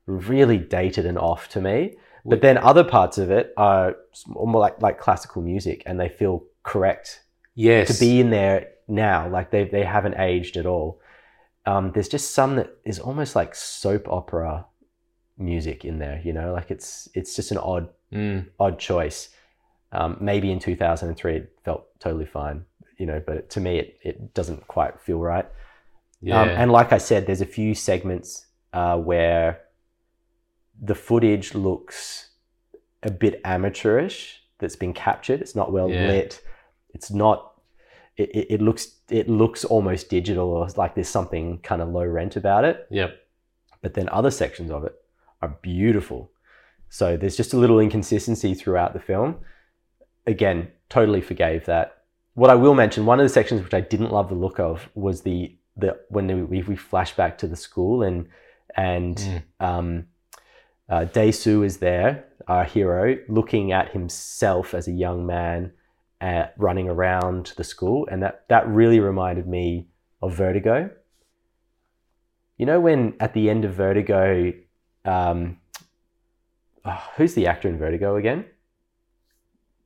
really 0.07 0.59
dated 0.59 1.07
and 1.07 1.19
off 1.19 1.49
to 1.51 1.61
me. 1.61 1.97
But 2.25 2.43
then 2.43 2.59
other 2.59 2.85
parts 2.85 3.17
of 3.17 3.31
it 3.31 3.55
are 3.57 3.97
more 4.27 4.61
like 4.61 4.83
like 4.83 4.99
classical 4.99 5.41
music, 5.41 5.83
and 5.87 5.99
they 5.99 6.09
feel 6.09 6.45
correct 6.63 7.23
yes. 7.55 7.89
to 7.89 8.01
be 8.05 8.21
in 8.21 8.31
there 8.31 8.73
now. 8.89 9.29
Like 9.29 9.51
they 9.51 9.65
they 9.65 9.85
haven't 9.85 10.19
aged 10.19 10.57
at 10.57 10.67
all. 10.67 11.01
Um, 11.65 11.93
there's 11.93 12.09
just 12.09 12.33
some 12.33 12.57
that 12.57 12.77
is 12.85 12.99
almost 12.99 13.37
like 13.37 13.55
soap 13.55 14.09
opera 14.09 14.67
music 15.41 15.85
in 15.85 15.99
there. 15.99 16.21
You 16.25 16.33
know, 16.33 16.53
like 16.53 16.71
it's 16.71 17.09
it's 17.15 17.35
just 17.37 17.51
an 17.51 17.59
odd 17.59 17.89
Mm, 18.13 18.49
odd 18.59 18.79
choice. 18.81 19.29
Um, 19.93 20.17
maybe 20.21 20.51
in 20.51 20.59
2003 20.59 21.37
it 21.37 21.53
felt 21.65 21.87
totally 22.01 22.27
fine, 22.27 22.65
you 22.99 23.07
know, 23.07 23.23
but 23.25 23.49
to 23.51 23.61
me 23.61 23.79
it, 23.79 23.99
it 24.03 24.35
doesn't 24.35 24.67
quite 24.67 25.01
feel 25.01 25.19
right. 25.21 25.47
yeah. 26.21 26.41
Um, 26.43 26.49
and 26.49 26.73
like 26.73 26.93
I 26.93 26.99
said, 26.99 27.27
there's 27.27 27.41
a 27.41 27.47
few 27.47 27.73
segments 27.75 28.47
uh, 28.73 28.97
where 28.99 29.61
the 30.81 30.95
footage 30.95 31.55
looks 31.55 32.31
a 33.05 33.11
bit 33.13 33.41
amateurish 33.45 34.43
that's 34.59 34.77
been 34.77 34.93
captured. 34.93 35.41
It's 35.41 35.55
not 35.55 35.71
well 35.73 35.89
Yeah. 35.91 36.07
lit. 36.07 36.41
It's 36.93 37.11
not. 37.13 37.53
It, 38.17 38.31
it, 38.35 38.47
it 38.55 38.61
looks 38.63 38.97
it 39.09 39.29
looks 39.29 39.65
almost 39.65 40.11
digital 40.11 40.49
or 40.51 40.69
like 40.77 40.95
there's 40.97 41.09
something 41.09 41.59
kind 41.59 41.81
of 41.81 41.89
low 41.91 42.05
rent 42.05 42.35
about 42.37 42.65
it. 42.65 42.87
yep. 42.91 43.17
But 43.83 43.95
then 43.95 44.09
other 44.11 44.31
sections 44.33 44.71
of 44.73 44.85
it 44.85 44.95
are 45.43 45.57
beautiful. 45.63 46.31
So 46.89 47.17
there's 47.17 47.37
just 47.37 47.53
a 47.53 47.57
little 47.57 47.81
inconsistency 47.81 48.55
throughout 48.55 48.93
the 48.93 49.01
film. 49.01 49.37
Again, 50.27 50.69
totally 50.89 51.21
forgave 51.21 51.67
that. 51.67 52.03
What 52.35 52.51
I 52.51 52.55
will 52.55 52.75
mention, 52.75 53.07
one 53.07 53.21
of 53.21 53.25
the 53.25 53.29
sections 53.29 53.63
which 53.63 53.75
I 53.75 53.81
didn't 53.81 54.13
love 54.13 54.29
the 54.29 54.35
look 54.35 54.59
of 54.59 54.89
was 54.95 55.23
the 55.23 55.57
the 55.77 55.99
when 56.09 56.49
we, 56.49 56.63
we 56.63 56.77
flash 56.77 57.15
back 57.15 57.39
to 57.39 57.47
the 57.47 57.57
school 57.57 58.03
and 58.03 58.29
and 58.77 59.17
Mm. 59.17 59.43
um, 59.61 60.07
uh, 60.89 61.07
Daesu 61.07 61.65
is 61.65 61.79
there, 61.79 62.25
our 62.49 62.65
hero, 62.65 63.17
looking 63.29 63.73
at 63.73 63.93
himself 63.93 64.75
as 64.75 64.89
a 64.89 64.93
young 64.93 65.27
man 65.27 65.73
uh, 66.21 66.47
running 66.57 66.89
around 66.89 67.53
the 67.57 67.65
school, 67.65 68.07
and 68.11 68.23
that 68.23 68.45
that 68.49 68.69
really 68.69 69.01
reminded 69.01 69.47
me 69.47 69.89
of 70.21 70.35
Vertigo. 70.35 70.91
You 72.59 72.67
know 72.67 72.81
when 72.81 73.15
at 73.21 73.33
the 73.33 73.49
end 73.49 73.65
of 73.65 73.75
Vertigo, 73.75 74.53
um, 75.05 75.59
oh, 76.85 77.03
who's 77.17 77.35
the 77.35 77.47
actor 77.47 77.69
in 77.69 77.79
Vertigo 77.79 78.17
again? 78.17 78.45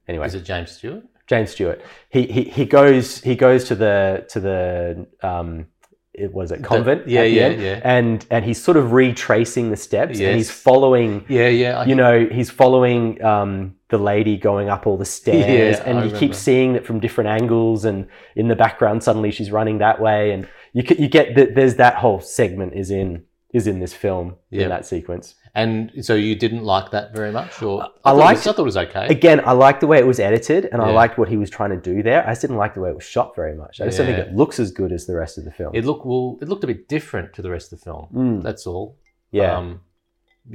Anyway, 0.09 0.27
Is 0.27 0.35
it 0.35 0.44
James 0.44 0.70
Stewart? 0.72 1.03
James 1.27 1.50
Stewart. 1.50 1.81
He 2.11 2.27
he 2.27 2.44
he 2.44 2.64
goes 2.66 3.20
he 3.22 3.35
goes 3.35 3.64
to 3.64 3.74
the 3.74 4.27
to 4.29 4.40
the 4.40 5.07
um 5.22 5.66
it 6.12 6.33
was 6.33 6.53
it 6.53 6.62
convent 6.62 7.09
yeah, 7.09 7.22
the 7.22 7.29
yeah, 7.29 7.42
end, 7.42 7.62
yeah. 7.62 7.81
and 7.83 8.27
and 8.31 8.44
he's 8.44 8.62
sort 8.62 8.77
of 8.77 8.92
retracing 8.92 9.70
the 9.70 9.77
steps 9.77 10.20
and 10.20 10.37
he's 10.37 10.50
following 10.50 11.24
Yeah, 11.29 11.48
yeah. 11.48 11.79
I, 11.81 11.85
you 11.87 11.94
know 11.94 12.27
he's 12.31 12.50
following 12.50 13.22
um 13.24 13.74
the 13.88 13.98
lady 13.98 14.37
going 14.37 14.68
up 14.68 14.87
all 14.87 14.96
the 14.98 15.05
stairs 15.07 15.79
Yeah, 15.79 15.83
and 15.88 15.98
I 15.98 16.03
you 16.03 16.07
remember. 16.09 16.18
keep 16.18 16.35
seeing 16.35 16.77
it 16.77 16.87
from 16.87 17.00
different 17.00 17.31
angles 17.31 17.85
and 17.85 18.07
in 18.37 18.48
the 18.48 18.55
background 18.55 19.03
suddenly 19.03 19.31
she's 19.33 19.50
running 19.50 19.79
that 19.79 20.00
way 20.00 20.31
and 20.33 20.46
you 20.74 20.85
you 20.98 21.09
get 21.09 21.35
that 21.37 21.55
there's 21.55 21.77
that 21.77 21.96
whole 21.96 22.20
segment 22.20 22.74
is 22.74 22.90
in 22.90 23.24
is 23.55 23.67
in 23.67 23.79
this 23.81 23.95
film 23.95 24.27
Yeah. 24.51 24.64
in 24.64 24.69
that 24.69 24.85
sequence 24.85 25.27
and 25.57 25.93
so 26.09 26.14
you 26.14 26.35
didn't 26.35 26.64
like 26.64 26.90
that 26.90 27.14
very 27.14 27.31
much, 27.31 27.62
or 27.62 27.83
I 27.83 27.87
thought 27.87 27.93
it 27.95 28.05
was- 28.05 28.47
I 28.47 28.53
thought 28.53 28.59
it 28.59 28.62
was 28.73 28.77
okay. 28.87 29.07
again 29.19 29.38
i 29.47 29.53
liked 29.53 29.81
the 29.81 29.87
way 29.93 29.99
it 30.05 30.07
was 30.12 30.19
edited 30.21 30.62
and 30.73 30.83
i 30.83 30.90
liked 30.90 31.17
what 31.21 31.29
he 31.29 31.37
was 31.45 31.49
trying 31.57 31.71
to 31.77 31.81
do 31.93 32.03
there 32.03 32.21
i 32.27 32.31
just 32.33 32.43
didn't 32.43 32.57
like 32.64 32.75
the 32.75 32.81
way 32.85 32.90
it 32.90 32.97
was 33.03 33.05
shot 33.17 33.29
very 33.37 33.55
much 33.62 33.81
i 33.81 33.85
just 33.87 33.97
don't 33.99 34.09
think 34.09 34.19
it 34.27 34.35
looks 34.35 34.57
as 34.64 34.71
good 34.81 34.90
as 34.93 35.07
the 35.07 35.14
rest 35.23 35.38
of 35.38 35.45
the 35.49 35.55
film 35.61 35.71
It 35.75 35.85
looked 35.88 36.05
well. 36.05 36.38
It 36.43 36.49
looked 36.51 36.64
a 36.64 36.71
bit 36.75 36.83
different 36.97 37.29
to 37.37 37.40
the 37.43 37.51
rest 37.57 37.73
of 37.73 37.79
the 37.79 37.85
film. 37.90 38.05
Mm, 38.12 38.43
That's 38.47 38.67
all. 38.67 38.87
yeah 39.31 39.57
Um, 39.57 39.81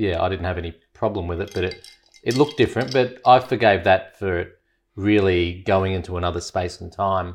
yeah, 0.06 0.16
I 0.24 0.28
didn't 0.30 0.46
have 0.52 0.58
any 0.66 0.74
problem 1.02 1.24
with 1.32 1.40
it, 1.46 1.50
but 1.56 1.64
it 1.70 1.76
it 2.30 2.36
looked 2.40 2.58
different. 2.64 2.88
But 2.98 3.08
I 3.26 3.36
forgave 3.40 3.82
that 3.86 4.02
for 4.20 4.32
it 4.42 4.50
really 4.96 5.64
going 5.74 5.92
into 5.94 6.12
another 6.18 6.42
space 6.42 6.76
and 6.82 6.92
time. 6.92 7.30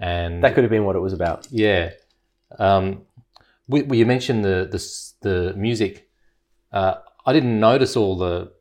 And 0.00 0.42
that 0.44 0.54
could 0.54 0.64
have 0.64 0.70
been 0.76 0.84
what 0.88 0.96
it 0.96 1.00
was 1.08 1.12
about 1.12 1.40
yeah, 1.50 1.90
um, 2.58 3.02
we, 3.72 3.82
we, 3.82 3.98
you 3.98 4.06
mentioned 4.06 4.44
the 4.44 4.56
the 4.74 4.80
the 5.28 5.54
music. 5.56 6.08
Uh, 6.72 6.94
I 7.26 7.32
didn't 7.32 7.58
notice 7.60 7.96
all 7.96 8.16
the 8.16 8.52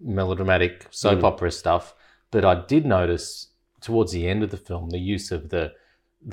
melodramatic 0.00 0.86
soap 0.90 1.20
Mm. 1.20 1.24
opera 1.24 1.50
stuff, 1.50 1.94
but 2.30 2.44
I 2.44 2.54
did 2.66 2.84
notice 2.86 3.48
towards 3.80 4.12
the 4.12 4.28
end 4.28 4.42
of 4.42 4.50
the 4.50 4.56
film 4.68 4.90
the 4.90 4.98
use 4.98 5.30
of 5.36 5.48
the 5.50 5.72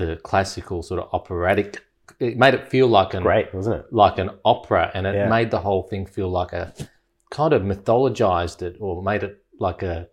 the 0.02 0.16
classical 0.24 0.82
sort 0.84 1.00
of 1.02 1.10
operatic. 1.14 1.82
It 2.20 2.38
made 2.38 2.54
it 2.54 2.68
feel 2.68 2.88
like 2.88 3.14
an 3.14 3.24
great 3.24 3.54
wasn't 3.54 3.76
it 3.82 3.86
like 3.92 4.18
an 4.20 4.32
opera, 4.44 4.92
and 4.94 5.06
it 5.08 5.16
Yeah. 5.16 5.30
made 5.30 5.50
the 5.52 5.60
whole 5.60 5.84
thing 5.84 6.06
feel 6.06 6.30
like 6.30 6.54
a 6.54 6.74
kind 7.30 7.54
of 7.54 7.62
mythologized 7.62 8.62
it 8.62 8.76
or 8.80 9.02
made 9.04 9.24
it 9.24 9.38
like 9.60 9.82
a 9.84 10.08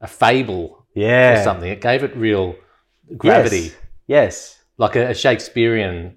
a 0.00 0.06
fable 0.06 0.86
yeah 0.94 1.32
or 1.40 1.44
something. 1.44 1.70
It 1.70 1.80
gave 1.80 2.02
it 2.02 2.16
real 2.16 2.54
gravity, 3.16 3.66
yes, 3.66 3.74
yes. 4.06 4.34
like 4.78 4.96
a, 4.96 5.10
a 5.10 5.14
Shakespearean 5.14 6.16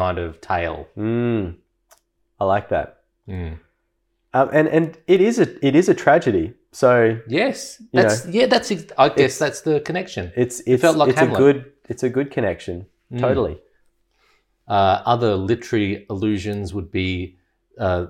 kind 0.00 0.18
of 0.18 0.40
tale. 0.40 0.80
Mm, 0.96 1.56
i 2.40 2.44
like 2.54 2.68
that 2.74 2.88
Mm. 3.28 3.52
um, 4.38 4.48
and 4.52 4.66
and 4.76 4.98
it 5.06 5.20
is 5.28 5.38
a 5.38 5.46
it 5.66 5.74
is 5.80 5.88
a 5.88 5.94
tragedy 5.94 6.46
so 6.72 6.90
Yes, 7.28 7.80
that's 7.92 8.26
yeah. 8.36 8.46
That's 8.52 8.70
I 8.98 9.08
guess 9.08 9.38
that's 9.38 9.60
the 9.68 9.80
connection. 9.88 10.24
it's 10.36 10.56
it's 10.66 10.82
felt 10.82 10.96
like 10.98 11.10
it's 11.10 11.18
Hamlet. 11.20 11.40
a 11.40 11.44
good 11.44 11.58
it's 11.88 12.02
a 12.02 12.10
good 12.16 12.30
connection 12.36 12.76
Mm. 13.12 13.20
totally 13.26 13.56
Uh, 14.66 14.96
other 15.14 15.32
literary 15.36 16.06
allusions 16.08 16.72
would 16.76 16.90
be 16.90 17.36
uh, 17.78 18.06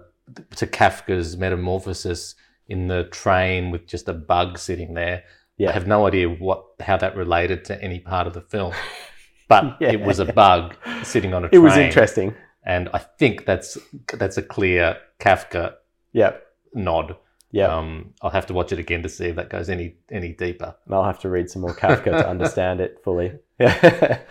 to 0.57 0.67
Kafka's 0.67 1.37
Metamorphosis 1.37 2.35
in 2.69 2.87
the 2.89 3.01
train 3.23 3.71
with 3.73 3.87
just 3.95 4.09
a 4.09 4.13
bug 4.15 4.57
sitting 4.59 4.95
there. 4.95 5.25
Yeah. 5.59 5.71
I 5.71 5.73
have 5.73 5.87
no 5.87 6.07
idea 6.07 6.29
what 6.47 6.61
how 6.89 6.97
that 6.97 7.17
related 7.17 7.65
to 7.69 7.75
any 7.83 7.99
part 7.99 8.27
of 8.29 8.33
the 8.35 8.41
film, 8.55 8.73
but 9.49 9.77
Yeah. 9.81 9.93
it 9.93 10.01
was 10.01 10.19
a 10.21 10.25
bug 10.33 10.75
sitting 11.03 11.35
on 11.35 11.45
a 11.45 11.49
train. 11.49 11.61
it 11.61 11.65
was 11.65 11.77
interesting 11.77 12.35
and 12.65 12.89
I 12.95 12.99
think 12.99 13.45
that's 13.45 13.77
that's 14.19 14.37
a 14.39 14.43
clear 14.43 14.97
Kafka 15.21 15.75
yeah 16.13 16.33
nod. 16.75 17.17
yeah 17.51 17.67
Um, 17.77 18.15
I'll 18.23 18.31
have 18.31 18.47
to 18.47 18.55
watch 18.55 18.73
it 18.73 18.79
again 18.79 19.03
to 19.03 19.09
see 19.09 19.27
if 19.27 19.37
that 19.37 19.51
goes 19.51 19.69
any 19.71 19.97
any 20.11 20.33
deeper. 20.33 20.75
And 20.87 20.95
I'll 20.95 21.05
have 21.05 21.21
to 21.21 21.29
read 21.29 21.51
some 21.51 21.63
more 21.63 21.75
Kafka 21.75 22.05
to 22.05 22.29
understand 22.35 22.81
it 22.81 23.01
fully. 23.05 23.33
Yeah. 23.59 24.19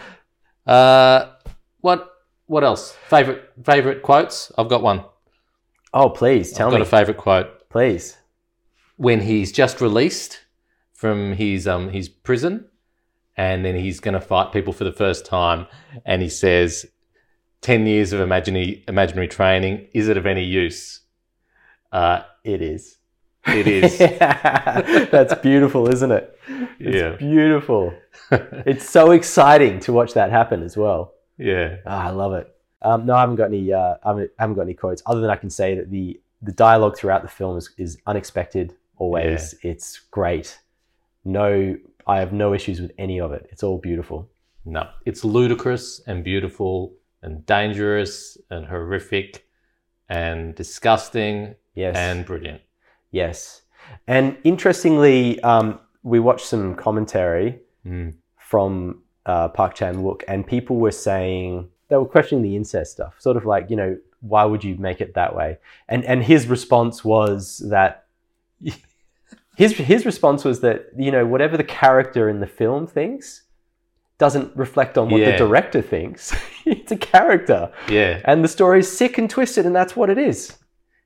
Uh, 0.65 1.33
what 1.81 2.09
what 2.45 2.63
else? 2.63 2.93
Favorite 3.09 3.51
favorite 3.65 4.01
quotes? 4.01 4.51
I've 4.57 4.69
got 4.69 4.81
one. 4.81 5.03
oh, 5.93 6.09
please 6.09 6.51
tell 6.53 6.67
I've 6.67 6.73
me, 6.73 6.79
got 6.79 6.87
a 6.87 6.89
favorite 6.89 7.17
quote. 7.17 7.69
please. 7.69 8.17
when 8.95 9.21
he's 9.21 9.51
just 9.51 9.81
released 9.81 10.39
from 10.93 11.33
his 11.33 11.67
um 11.67 11.89
his 11.89 12.07
prison 12.09 12.65
and 13.37 13.63
then 13.65 13.75
he's 13.75 13.99
going 13.99 14.13
to 14.13 14.21
fight 14.21 14.51
people 14.51 14.73
for 14.73 14.83
the 14.83 14.91
first 14.91 15.25
time 15.25 15.65
and 16.05 16.21
he 16.21 16.29
says 16.29 16.85
10 17.61 17.87
years 17.87 18.13
of 18.13 18.19
imaginary 18.19 18.83
imaginary 18.87 19.27
training 19.27 19.87
is 19.93 20.07
it 20.07 20.17
of 20.17 20.25
any 20.25 20.43
use 20.43 21.01
uh 21.91 22.21
It 22.43 22.61
is. 22.61 22.97
it 23.47 23.67
is 23.67 23.97
That's 25.11 25.33
beautiful, 25.35 25.89
isn't 25.89 26.11
it? 26.11 26.37
It's 26.79 26.95
Yeah. 27.01 27.15
beautiful. 27.17 27.93
It's 28.65 28.89
so 28.89 29.11
exciting 29.11 29.79
to 29.81 29.93
watch 29.93 30.13
that 30.13 30.29
happen 30.31 30.63
as 30.63 30.75
well. 30.77 31.13
yeah 31.37 31.77
Ah, 31.85 32.07
I 32.07 32.09
love 32.11 32.33
it. 32.33 32.47
Um, 32.81 33.05
no, 33.05 33.13
I 33.15 33.21
haven't 33.21 33.37
got 33.37 33.45
any. 33.45 33.71
Uh, 33.71 33.95
I 34.03 34.09
haven't, 34.09 34.31
I 34.37 34.43
haven't 34.43 34.55
got 34.57 34.63
any 34.63 34.73
quotes 34.73 35.01
other 35.05 35.21
than 35.21 35.29
I 35.29 35.37
can 35.37 35.49
say 35.49 35.75
that 35.75 35.89
the 35.89 36.19
the 36.41 36.51
dialogue 36.51 36.97
throughout 36.97 37.21
the 37.21 37.29
film 37.29 37.57
is, 37.57 37.69
is 37.77 37.97
unexpected. 38.05 38.75
Always, 38.97 39.55
it's 39.63 39.99
great. 40.11 40.59
No, 41.23 41.77
I 42.07 42.19
have 42.19 42.33
no 42.33 42.53
issues 42.53 42.81
with 42.81 42.91
any 42.97 43.19
of 43.19 43.31
it. 43.31 43.47
It's 43.51 43.63
all 43.63 43.77
beautiful. 43.77 44.29
No, 44.65 44.87
it's 45.05 45.23
ludicrous 45.25 46.01
and 46.07 46.23
beautiful 46.23 46.93
and 47.21 47.45
dangerous 47.45 48.37
and 48.49 48.65
horrific 48.65 49.45
and 50.09 50.55
disgusting 50.55 51.55
Yes, 51.75 51.95
and 51.97 52.25
brilliant. 52.25 52.61
yes. 53.11 53.61
And 54.07 54.37
interestingly, 54.43 55.41
um, 55.41 55.79
we 56.03 56.19
watched 56.19 56.45
some 56.45 56.75
commentary 56.75 57.59
Mm. 57.85 58.13
from 58.37 59.01
uh, 59.25 59.49
Park 59.49 59.73
Chan 59.75 59.95
Wook, 59.95 60.23
and 60.27 60.45
people 60.47 60.77
were 60.77 60.91
saying 60.91 61.67
they 61.89 61.97
were 61.97 62.05
questioning 62.05 62.43
the 62.43 62.55
incest 62.55 62.93
stuff, 62.93 63.15
sort 63.19 63.35
of 63.37 63.45
like 63.45 63.69
you 63.69 63.75
know 63.75 63.97
why 64.21 64.45
would 64.45 64.63
you 64.63 64.75
make 64.77 65.01
it 65.01 65.13
that 65.15 65.35
way? 65.35 65.57
And 65.89 66.05
and 66.05 66.23
his 66.23 66.47
response 66.47 67.03
was 67.03 67.61
that 67.69 68.05
his 69.55 69.73
his 69.73 70.05
response 70.05 70.43
was 70.43 70.61
that 70.61 70.87
you 70.97 71.11
know 71.11 71.25
whatever 71.25 71.57
the 71.57 71.63
character 71.63 72.29
in 72.29 72.39
the 72.39 72.47
film 72.47 72.87
thinks 72.87 73.43
doesn't 74.19 74.55
reflect 74.55 74.97
on 74.97 75.09
what 75.09 75.19
the 75.25 75.35
director 75.37 75.81
thinks. 75.81 76.33
it's 76.65 76.91
a 76.91 76.97
character, 76.97 77.71
Yeah, 77.89 78.21
and 78.25 78.43
the 78.43 78.47
story's 78.47 78.89
sick 78.89 79.17
and 79.17 79.29
twisted, 79.29 79.65
and 79.65 79.75
that's 79.75 79.95
what 79.95 80.09
it 80.09 80.17
is. 80.17 80.57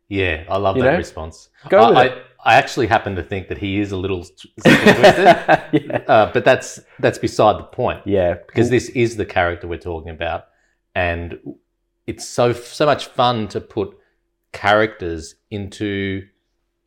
yeah, 0.10 0.44
I 0.50 0.58
love 0.58 0.76
You 0.78 0.84
that 0.84 0.92
know? 0.92 0.98
response. 0.98 1.50
Go 1.70 1.80
I, 1.80 1.90
with 1.90 1.98
I, 1.98 2.06
it. 2.06 2.24
I 2.46 2.54
actually 2.56 2.88
happen 2.88 3.16
to 3.16 3.24
think 3.24 3.48
that 3.50 3.58
he 3.58 3.80
is 3.80 3.92
a 3.92 3.98
little 3.98 4.24
twisted, 4.64 4.64
yeah. 4.66 6.04
uh, 6.08 6.32
but 6.32 6.46
that's 6.46 6.80
that's 7.00 7.18
beside 7.18 7.58
the 7.60 7.64
point. 7.64 8.02
yeah, 8.06 8.36
because 8.46 8.70
this 8.70 8.90
is 8.90 9.16
the 9.18 9.26
character 9.26 9.68
we're 9.68 9.80
talking 9.80 10.12
about, 10.12 10.46
and 10.94 11.40
it's 12.06 12.26
so 12.28 12.54
so 12.54 12.86
much 12.86 13.08
fun 13.08 13.48
to 13.50 13.60
put 13.62 13.98
characters 14.54 15.36
into 15.52 16.28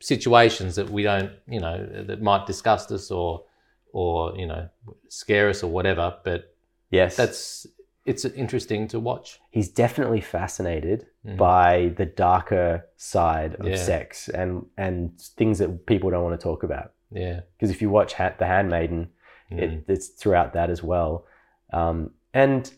situations 0.01 0.77
that 0.77 0.91
we 0.91 1.03
don't, 1.03 1.31
you 1.47 1.61
know, 1.61 1.87
that 2.07 2.21
might 2.23 2.47
disgust 2.47 2.91
us 2.91 3.11
or 3.11 3.45
or 3.93 4.37
you 4.37 4.47
know 4.47 4.69
scare 5.09 5.49
us 5.49 5.63
or 5.63 5.71
whatever. 5.71 6.15
But 6.25 6.55
yes, 6.91 7.17
that's 7.17 7.67
it's 8.07 8.25
interesting 8.25 8.89
to 8.89 8.99
watch. 8.99 9.39
he's 9.51 9.69
definitely 9.69 10.21
fascinated 10.23 11.07
Mhm. 11.27 11.37
by 11.37 11.93
the 11.97 12.07
darker 12.07 12.87
side 12.97 13.55
of 13.57 13.67
Yeah. 13.69 13.77
sex 13.77 14.29
and 14.29 14.67
and 14.79 15.21
things 15.21 15.59
that 15.59 15.87
people 15.87 16.11
don't 16.11 16.25
want 16.25 16.41
to 16.41 16.43
talk 16.43 16.63
about. 16.63 16.93
Yeah, 17.13 17.41
Because 17.57 17.71
if 17.71 17.83
you 17.83 17.91
watch 17.91 18.15
ha- 18.15 18.35
The 18.39 18.47
Handmaiden, 18.47 19.11
Mm. 19.51 19.59
it, 19.63 19.85
it's 19.89 20.09
throughout 20.09 20.53
that 20.55 20.71
as 20.71 20.83
well. 20.83 21.27
Um, 21.73 22.13
and 22.33 22.73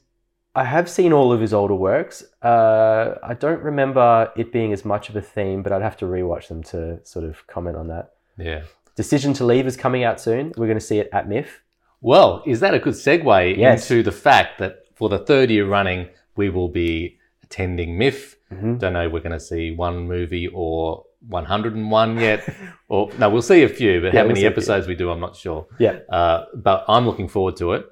I 0.54 0.64
have 0.64 0.88
seen 0.88 1.12
all 1.12 1.32
of 1.32 1.40
his 1.40 1.54
older 1.54 1.74
works. 1.74 2.22
Uh, 2.42 3.14
I 3.22 3.34
don't 3.34 3.62
remember 3.62 4.30
it 4.36 4.52
being 4.52 4.72
as 4.72 4.84
much 4.84 5.08
of 5.08 5.16
a 5.16 5.22
theme, 5.22 5.62
but 5.62 5.72
I'd 5.72 5.80
have 5.82 5.96
to 5.98 6.04
rewatch 6.04 6.48
them 6.48 6.62
to 6.64 7.00
sort 7.04 7.24
of 7.24 7.46
comment 7.46 7.76
on 7.76 7.88
that. 7.88 8.12
yeah. 8.36 8.62
Decision 8.94 9.32
to 9.34 9.46
Leave 9.46 9.66
is 9.66 9.74
coming 9.78 10.04
out 10.04 10.20
soon. 10.20 10.52
We're 10.58 10.66
going 10.66 10.78
to 10.78 10.84
see 10.84 10.98
it 10.98 11.08
at 11.14 11.26
MIFF. 11.26 11.62
Well, 12.02 12.42
is 12.44 12.60
that 12.60 12.74
a 12.74 12.78
good 12.78 12.92
segue 12.92 13.56
Yes. 13.56 13.90
into 13.90 14.02
the 14.02 14.12
fact 14.12 14.58
that 14.58 14.84
for 14.94 15.08
the 15.08 15.18
third 15.18 15.48
year 15.50 15.66
running, 15.66 16.08
we 16.36 16.50
will 16.50 16.68
be 16.68 17.16
attending 17.42 17.96
MIFF. 17.96 18.36
Mhm. 18.52 18.78
Don't 18.78 18.92
know 18.92 19.08
we're 19.08 19.20
going 19.20 19.32
to 19.32 19.40
see 19.40 19.70
one 19.70 20.06
movie 20.06 20.46
or 20.52 21.06
101 21.26 22.18
yet. 22.18 22.46
or 22.88 23.08
no, 23.18 23.30
we'll 23.30 23.40
see 23.40 23.62
a 23.62 23.68
few, 23.68 24.02
but 24.02 24.08
Yeah, 24.12 24.20
how 24.20 24.24
we'll 24.24 24.28
many 24.28 24.40
few. 24.40 24.48
episodes 24.50 24.86
we 24.86 24.94
do, 24.94 25.10
I'm 25.10 25.20
not 25.20 25.36
sure. 25.36 25.66
Yeah, 25.78 26.00
Uh, 26.10 26.44
but 26.54 26.84
I'm 26.86 27.06
looking 27.06 27.28
forward 27.28 27.56
to 27.56 27.72
it. 27.72 27.86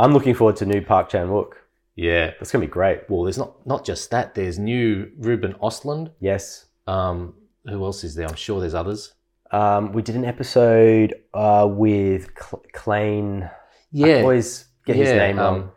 I'm 0.00 0.12
looking 0.12 0.34
forward 0.34 0.56
to 0.56 0.66
new 0.66 0.80
Park 0.80 1.10
Chan 1.10 1.28
Wook. 1.28 1.52
Yeah. 1.94 2.28
That's 2.38 2.50
going 2.50 2.62
to 2.62 2.66
be 2.66 2.72
great. 2.72 3.08
Well, 3.08 3.24
there's 3.24 3.38
not 3.38 3.64
not 3.66 3.84
just 3.84 4.10
that. 4.10 4.34
There's 4.34 4.58
new 4.58 5.10
Ruben 5.18 5.52
Ostlund. 5.62 6.12
Yes. 6.20 6.66
Um, 6.86 7.34
who 7.66 7.84
else 7.84 8.02
is 8.04 8.14
there? 8.14 8.26
I'm 8.26 8.34
sure 8.34 8.60
there's 8.60 8.74
others. 8.74 9.12
Um, 9.52 9.92
we 9.92 10.00
did 10.02 10.14
an 10.16 10.24
episode 10.24 11.14
uh, 11.34 11.68
with 11.70 12.30
Cl- 12.38 12.62
Clayne. 12.72 13.42
I 13.44 13.50
Yeah. 13.92 14.20
always 14.22 14.66
get 14.86 14.96
his 14.96 15.08
Yeah, 15.10 15.18
name 15.18 15.36
wrong. 15.38 15.54
um, 15.62 15.72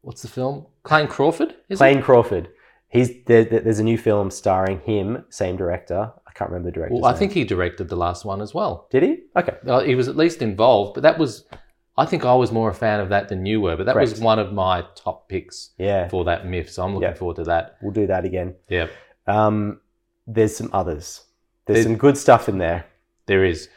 What's 0.00 0.22
the 0.22 0.28
film? 0.28 0.66
Clayne 0.82 1.08
Crawford. 1.08 1.54
Is 1.68 1.78
Clayne 1.78 1.98
it? 1.98 2.04
Crawford. 2.04 2.48
He's 2.88 3.10
there, 3.26 3.44
there- 3.44 3.60
there's 3.60 3.78
a 3.80 3.84
new 3.84 3.98
film 3.98 4.30
starring 4.30 4.80
him, 4.80 5.24
same 5.28 5.56
director. 5.56 6.12
I 6.26 6.32
can't 6.32 6.50
remember 6.50 6.68
the 6.70 6.74
director. 6.74 6.94
Well, 6.96 7.04
I 7.04 7.12
think 7.16 7.32
he 7.32 7.44
directed 7.44 7.88
the 7.88 7.96
last 7.96 8.24
one 8.24 8.40
as 8.40 8.52
well. 8.54 8.86
did 8.90 9.02
he? 9.02 9.22
Okay. 9.36 9.54
Uh, 9.66 9.80
he 9.80 9.94
was 9.94 10.08
at 10.08 10.16
least 10.16 10.42
involved, 10.42 10.94
but 10.94 11.02
that 11.02 11.18
was. 11.18 11.44
I 11.98 12.04
think 12.04 12.24
I 12.24 12.34
was 12.34 12.52
more 12.52 12.68
a 12.70 12.74
fan 12.74 13.00
of 13.00 13.08
that 13.08 13.28
than 13.28 13.46
you 13.46 13.60
were, 13.60 13.76
but 13.76 13.86
that 13.86 13.96
was 13.96 14.20
one 14.20 14.38
of 14.38 14.52
my 14.52 14.84
top 14.94 15.28
picks 15.28 15.70
Yeah, 15.78 16.08
for 16.08 16.24
that 16.24 16.46
MIFF. 16.46 16.68
So 16.70 16.84
I'm 16.84 16.94
looking 16.94 17.08
Yeah. 17.08 17.14
forward 17.14 17.36
to 17.36 17.44
that. 17.44 17.76
we'll 17.80 17.92
do 17.92 18.06
that 18.06 18.24
again. 18.24 18.54
Yeah, 18.68 18.88
Um, 19.26 19.80
there's 20.26 20.54
some 20.56 20.70
others. 20.72 21.22
There's 21.66 21.78
There- 21.78 21.84
some 21.84 21.96
good 21.96 22.16
stuff 22.18 22.48
in 22.48 22.58
there. 22.58 22.84
there 23.26 23.44
is. 23.44 23.68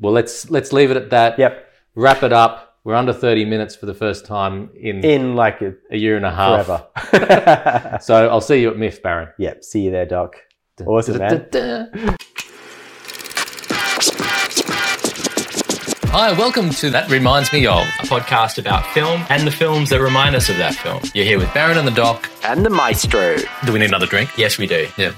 Well, 0.00 0.12
let's 0.12 0.50
let's 0.50 0.72
leave 0.72 0.90
it 0.92 0.96
at 0.96 1.10
that. 1.10 1.38
Yep. 1.38 1.64
Wrap 1.94 2.22
it 2.22 2.32
up. 2.32 2.76
We're 2.84 2.94
under 2.94 3.12
30 3.12 3.44
minutes 3.44 3.74
for 3.76 3.86
the 3.86 3.92
first 3.94 4.24
time 4.24 4.70
in, 4.80 5.04
In 5.04 5.34
like 5.36 5.60
a, 5.60 5.74
a 5.90 5.96
year 5.98 6.16
and 6.16 6.24
a 6.24 6.30
half. 6.30 6.64
forever. 7.10 7.98
So 8.00 8.28
I'll 8.28 8.40
see 8.40 8.60
you 8.62 8.70
at 8.70 8.76
MIFF, 8.78 9.02
Baron. 9.02 9.28
yep. 9.36 9.62
See 9.64 9.80
you 9.82 9.90
there, 9.90 10.06
Doc. 10.06 10.36
Awesome, 10.86 11.18
man. 11.18 11.48
Hi, 16.10 16.32
welcome 16.32 16.70
to 16.70 16.90
That 16.90 17.10
Reminds 17.10 17.52
Me 17.52 17.66
Of. 17.66 17.82
A 18.00 18.06
podcast 18.06 18.58
about 18.58 18.84
film 18.94 19.24
and 19.28 19.46
the 19.46 19.50
films 19.50 19.90
that 19.90 20.00
remind 20.00 20.34
us 20.34 20.48
of 20.48 20.56
that 20.56 20.74
film. 20.74 21.02
You're 21.14 21.24
here 21.26 21.38
with 21.38 21.52
Baron 21.52 21.76
and 21.76 21.86
the 21.86 21.92
Doc. 21.92 22.30
And 22.42 22.64
the 22.64 22.70
Maestro. 22.70 23.36
Do 23.66 23.72
we 23.72 23.78
need 23.78 23.86
another 23.86 24.06
drink? 24.06 24.30
Yes, 24.38 24.56
we 24.58 24.66
do. 24.66 24.88
Yeah. 24.96 25.12